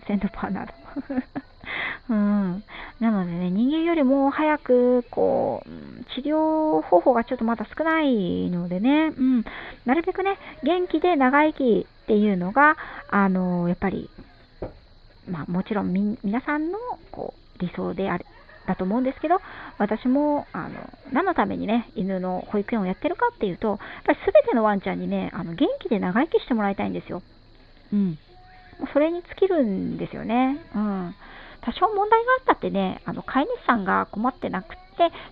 [0.07, 0.73] セントパーなど。
[2.09, 2.63] うん。
[2.99, 5.69] なのでね、人間よりも早く、こう、
[6.15, 9.43] 治療方法がちょっとまだ少ないのでね、うん。
[9.85, 12.77] なるべくね、元気で長生きっていうのが、
[13.09, 14.09] あの、やっぱり、
[15.29, 16.77] まあもちろんみ、皆さんの、
[17.11, 18.25] こう、理想である、
[18.67, 19.41] だと思うんですけど、
[19.77, 27.21] 私も、あの、何のためにね、犬の保育園をやってるかっていうと、やっぱり全てのワンちゃんにね、あの、元気で長生きしてもらいたいんですよ。
[27.91, 28.17] うん。
[28.91, 30.57] それに尽きるんですよね。
[30.75, 31.15] うん。
[31.65, 34.81] 多少問題があったってね、あの飼い主さんが困ってなくて、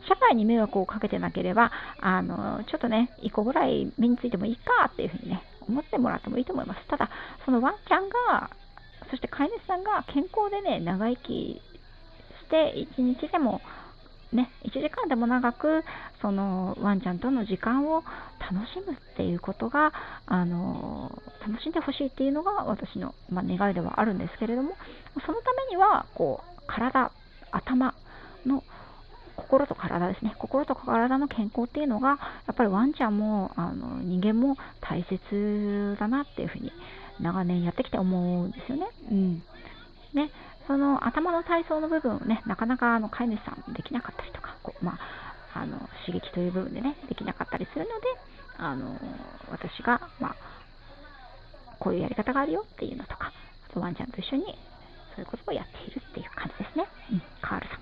[0.08, 6.88] 社会に迷惑をかけてなければ、あのちょっとね、1個ぐらい目についてもいいかっていうふうにね、思ってもらってもいいと思います。
[6.88, 7.10] ただ、
[7.46, 8.50] そのワンちゃんが、
[9.10, 11.62] そして飼い主さんが健康でね、長生き
[12.40, 13.62] して、1日でも
[14.34, 15.84] ね、1時間でも長く
[16.22, 18.04] そのワンちゃんとの時間を
[18.40, 19.92] 楽しむっていうことが
[20.26, 24.72] あの楽しんでほしいっていうのが私の、まあ、願いではあるんですけれども
[25.26, 27.12] そのためにはこう体
[27.52, 27.94] 頭
[28.46, 28.64] の
[29.36, 32.18] 心と体ですね心と体の健康っていうのがや
[32.54, 36.72] っぱりワンちゃんもあの人間も大切だなっていうふうに
[37.20, 38.88] 長年やってきて思うんですよね。
[39.12, 39.44] うん
[40.14, 40.30] ね
[40.68, 44.94] その頭の体操の部分をね、なかなかあの飼い主さんできなかったりとか、こうま
[45.54, 47.92] あ、あの刺激という部分でね、できなかったりするので、
[48.58, 48.96] あの
[49.50, 50.36] 私が、まあ、
[51.80, 53.32] こういうやり方があるよっていうのとか、
[53.70, 54.44] あとワンちゃんと一緒に
[55.16, 56.86] そういうことをやっているっていう感じですね。
[57.12, 57.80] うん、カールさん。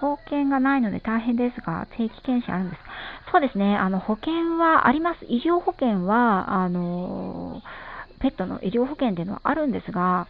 [0.00, 2.90] 保険がないので大変ですが、定期検診あるんですか
[3.32, 5.24] そうですね、あの保険はあります。
[5.24, 7.62] 医療保険は、あの
[8.20, 10.28] ペットの医療保険でいうのはあるんですが、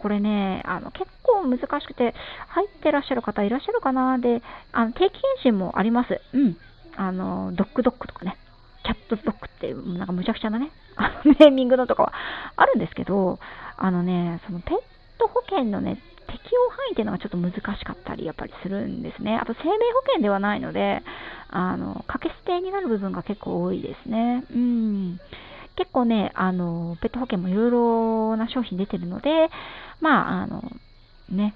[0.00, 2.14] これね、あの結構難しくて、
[2.48, 4.42] 入ってらっしゃる方いらっしゃるかなで、
[4.72, 6.20] あの定期検診もあります。
[6.32, 6.56] うん。
[6.96, 8.36] あの、ドッグドッグとかね、
[8.84, 10.70] キャットドッグっていう、なんかむちゃくちゃなね、
[11.40, 12.12] ネーミングのとかは
[12.56, 13.38] あるんですけど、
[13.76, 14.78] あのね、そのペッ
[15.18, 19.36] ト保険のね、適用範囲っていうのがちょっと難しかったりやっぱりするんですね。
[19.36, 19.76] あと生命保
[20.06, 21.02] 険ではないので、
[21.48, 24.44] あの、掛け捨てになる部分が結構多いですね。
[24.50, 25.20] うん。
[25.80, 29.48] 結構ね、あの、ペット保険もいろいろな商品出てるので、
[30.02, 30.62] まあ、あの、
[31.30, 31.54] ね、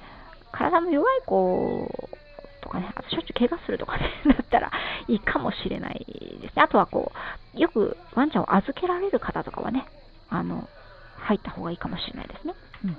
[0.50, 2.08] 体の弱い子
[2.62, 4.70] とかね、あとしょっちゅう怪我するとかね、 だったら
[5.08, 6.06] いいかもしれない
[6.40, 6.62] ですね。
[6.62, 7.12] あとはこ
[7.54, 9.84] う、よくワンちゃんを預けられる方とかはね、
[10.30, 10.70] あの、
[11.18, 12.54] 入った方がいいかもしれないですね。
[12.86, 12.96] うん。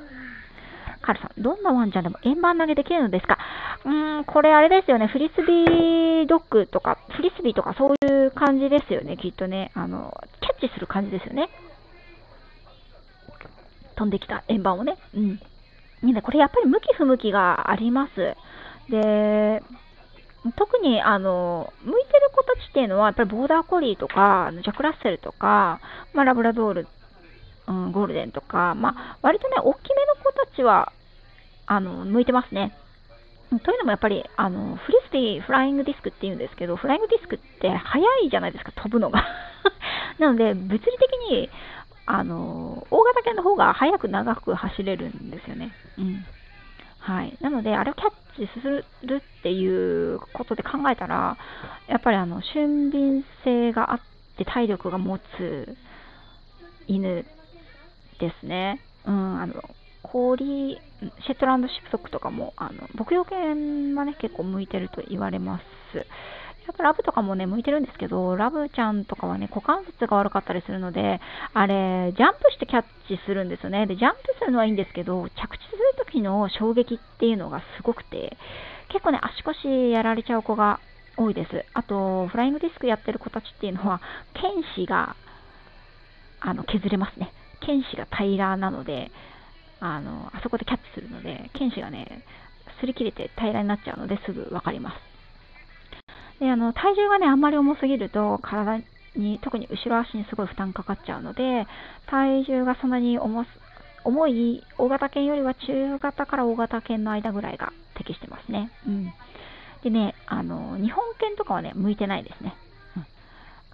[1.01, 3.37] カルさん、どんなワンちゃんでも円盤投げできるのですか？
[3.83, 5.07] うーん、これあれですよね。
[5.07, 9.71] フリスビードッグとか、フリスビーとかそういう感じですよね、きっとね。
[9.73, 11.49] あの、キャッチする感じですよね。
[13.95, 14.97] 飛んできた円盤をね。
[15.15, 15.39] うん。
[16.03, 18.35] ね、これやっぱり向き不向きがあります。
[18.89, 19.63] で、
[20.55, 25.79] 特にあの向いてる子たちっていうのは、やっぱりボーダーコリーとか、ジャック・ラッセルとか、
[26.13, 26.87] まあ、ラブラドール、
[27.67, 30.91] うん、ゴールデンとか、まあ、割とね、大きめの子たちは
[31.65, 32.77] あの向いてますね。
[33.49, 39.23] というのもやっぱり、あの、フリスビーフライングディスクっていうんですけど、フライングディスクって速いじゃないですか、飛ぶのが。
[40.19, 40.87] なので、物理的
[41.31, 41.49] に、
[42.05, 45.71] あの、大型犬の方が速く長く走れるんですよね。
[45.97, 46.25] うん。
[46.99, 47.37] はい。
[47.39, 51.37] なので、あれをキャッチするっていうことで考えたら、
[51.87, 53.99] やっぱりあの、俊敏性があっ
[54.37, 55.77] て体力が持つ
[56.87, 57.25] 犬
[58.19, 58.79] ですね。
[59.05, 59.53] うん、あの、
[60.07, 60.79] 氷、
[61.25, 65.59] シェットランドシップソックとかも、あの、牧羊犬はね、結構向いてると言われま
[65.93, 65.97] す。
[65.97, 71.21] やっぱラブとかもね、向いてるんですけど、ラブちゃんとかはね、股関節が悪かったりするので、
[71.53, 73.85] あれ、ジャンプしてキャッチするんですよね。
[73.85, 78.35] で、ジャンプするのはいいんですけど、着地するときの衝撃っていうのがすごくて、
[78.89, 80.79] 結構ね、足腰やられちゃう子が
[81.17, 81.65] 多いです。
[81.73, 84.01] あと、フライングディスクやってる子たちっていうのは、
[84.33, 85.15] 剣士が、
[86.39, 87.31] あの、削れますね。
[87.61, 89.11] 剣士が平らなので、
[89.93, 92.23] あの、あそこでキャッチするので、剣士がね、
[92.81, 96.39] 擦り切れて平らになっちゃうのですぐ分かります。
[96.39, 98.81] で、あの、体重がね、あんまり重すぎると、体
[99.15, 101.67] に、特に後ろ足にすごい負担かかっちゃうので、
[102.07, 103.47] 体重がそんなに重す、
[104.03, 108.71] 重い大型犬よりは中型から大型犬の間ぐらいが適してますね。
[108.87, 109.13] うん。
[109.83, 112.55] でね、あの、日本犬とかはね、向いてないですね。
[112.97, 113.05] うん。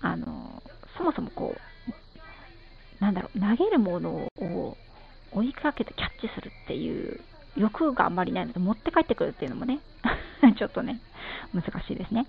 [0.01, 0.61] あの、
[0.97, 1.55] そもそもこ
[1.87, 4.77] う、なんだろう、投げるものを
[5.31, 7.21] 追いかけてキャッチするっていう
[7.55, 9.79] 欲があんまりないので、持って帰ってくるっていうのもね、
[10.57, 10.99] ちょっとね、
[11.53, 12.25] 難しいですね。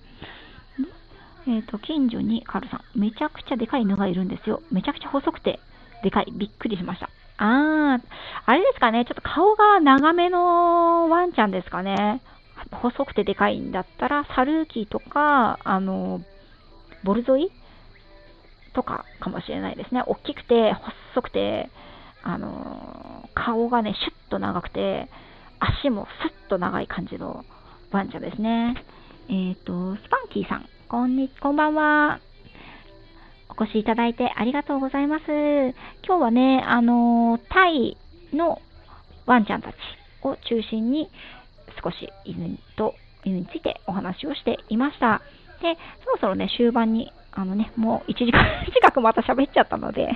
[1.47, 4.63] えっ、ー、と、近所にカールさん、めちゃくちゃでかい犬がいるんですよ。
[4.71, 5.59] めちゃくちゃ細くて
[6.03, 6.27] でかい。
[6.33, 7.09] びっくりしました。
[7.39, 8.01] あー、
[8.47, 12.21] あれですかね、ちょっと顔が長めのワンちゃんですかね。
[12.71, 16.21] 細くてでかいんだったら、サルーキーとか、あの、
[17.03, 17.51] ボルゾイ
[18.75, 20.03] とかかもしれないですね。
[20.07, 20.73] 大きくて、
[21.13, 21.71] 細くて、
[22.23, 25.09] あの、顔がね、シュッと長くて、
[25.59, 27.45] 足もスッと長い感じの
[27.91, 28.75] ワンちゃんですね。
[29.29, 32.21] えっ、ー、と、スパンキーさん、こんに、こんばんは。
[33.49, 35.25] お越しいただいてありがとうございます。
[35.27, 37.97] 今日はね、あの、タイ
[38.33, 38.61] の
[39.27, 39.75] ワンちゃんたち
[40.23, 41.11] を中心に
[41.83, 42.95] 少し犬と
[43.25, 45.21] 犬についてお話をしていました。
[45.61, 48.45] で、そろそろね、終盤に、あのね、もう1時間
[48.75, 50.11] 近くまた喋っちゃったので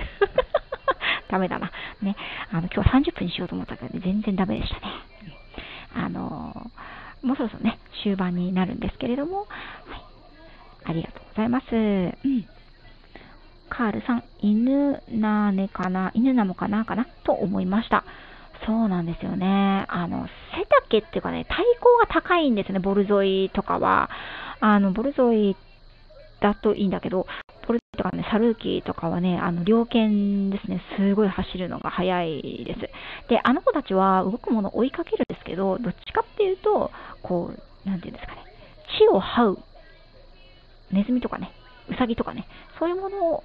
[1.29, 1.71] ダメだな。
[2.01, 2.15] ね、
[2.51, 4.93] あの、今日は30分にしようと思ったけど、ね、全然ダメでしたね。
[5.95, 6.71] あの
[7.23, 9.47] もうそろそろね、終盤になるんですけれども、はい。
[10.85, 11.65] ありがとうございます。
[11.73, 12.45] うん。
[13.69, 17.05] カールさん、犬なねかな、犬なのかなかな？
[17.25, 18.05] と思いました。
[18.65, 19.85] そうなんですよね。
[19.89, 24.09] あの、背丈っていうかね、体高が高いんですね、ボルゾイとかは。
[24.59, 25.55] あの、ボルゾイ
[26.39, 27.27] だといいんだけど、
[27.67, 32.79] ポルとかね、サルーキーとかはね、あの、猟犬ですね、すごい走るのが速いです。
[33.29, 36.91] で、あの子たちは動くものを追いかけるんですけど、どっちかっていうと、
[37.21, 38.43] こう、なんていうんですかね、
[38.97, 39.59] 血を這う、
[40.91, 41.51] ネズミとかね、
[41.89, 42.47] ウサギとかね、
[42.79, 43.43] そういうもの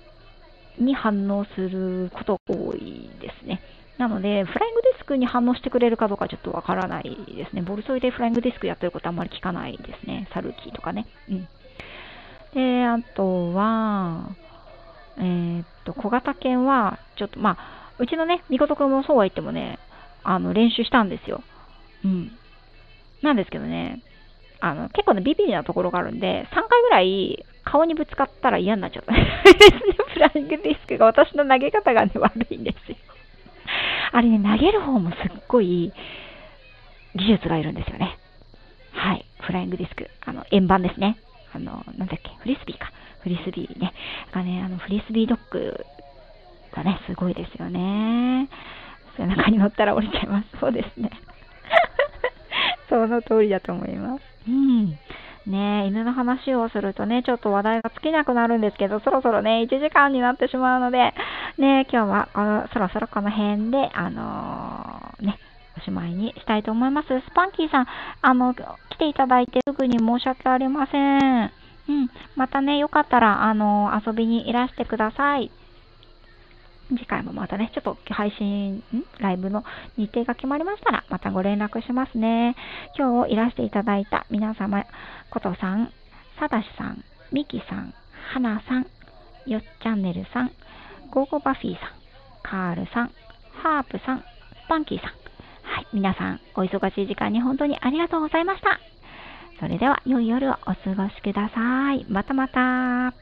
[0.78, 3.60] に反応することが多いですね。
[3.98, 7.04] なので、フライングディスクに反応してくれるかどうかちょっとわからない
[7.36, 7.62] ですね。
[7.62, 10.28] ボルソイでフライングディスクやってることあんまり聞かないですね。
[10.32, 11.06] サルーキーとかね。
[11.28, 11.48] うん。
[12.54, 14.30] で、あとは、
[15.18, 19.78] えー、っと、小型犬は、ちょっと、まあ、うちのね、みことくんもそうは言ってもね、
[20.24, 21.42] あの、練習したんですよ。
[22.04, 22.32] うん。
[23.22, 24.02] なんですけどね、
[24.60, 29.12] あの、結構ね、ビビりなところがあるんで、3回ぐらい顔にぶつかったら嫌になっちゃった。
[30.12, 32.96] フライングディスクが私の投げ方がね、悪いんですよ。
[34.12, 35.92] あれね、投げる方もすっごい
[37.14, 38.18] 技術がいるんですよね。
[38.92, 39.24] はい。
[39.40, 40.10] フライングディスク。
[40.24, 41.16] あの、円盤ですね。
[41.54, 42.90] あの、なんだっけ、フリスビーか。
[43.22, 43.92] フリスビーね。
[44.32, 45.84] がね、あの、フリスビードッグ
[46.72, 48.48] がね、すごいですよね。
[49.16, 50.48] 背中に乗ったら降りちゃいます。
[50.58, 51.10] そうですね。
[52.88, 54.22] その通りだと思います。
[54.48, 54.98] うん。
[55.46, 61.14] ね犬の話をするとね、ちょっと話題が尽きなくなるんですけど、そろそろね、1時間になってしまうので、
[61.58, 65.38] ね、今日はこのそろそろこの辺で、あのー、ね、
[65.84, 67.08] しまいにしたいと思います。
[67.08, 67.86] スパンキーさん、
[68.22, 68.58] あの、来
[68.98, 71.50] ていただいてすぐに申し訳ありません。
[71.88, 72.10] うん。
[72.36, 75.50] またね、よかったら、あの、遊びにいらしてください。
[76.96, 78.82] 次回もまたね、ちょっと配信、
[79.18, 79.64] ライブの
[79.96, 82.54] 日程が決まりましたら、またご連絡しますね。
[82.98, 84.84] 今日いらしていただいた皆様、
[85.30, 85.90] ことさん、
[86.38, 87.94] さだしさん、みきさん、
[88.34, 88.86] はなさん、
[89.50, 90.50] よっチャンネルさん、
[91.10, 91.88] ゴーゴバフィーさん、
[92.42, 93.10] カールさん、
[93.62, 95.10] ハープさん、スパンキーさん、
[95.72, 98.78] はい、皆さん、お忙しい時間に本当にありがとうございました。
[99.58, 102.04] それでは、良い夜をお過ごしください。
[102.10, 103.21] またまた。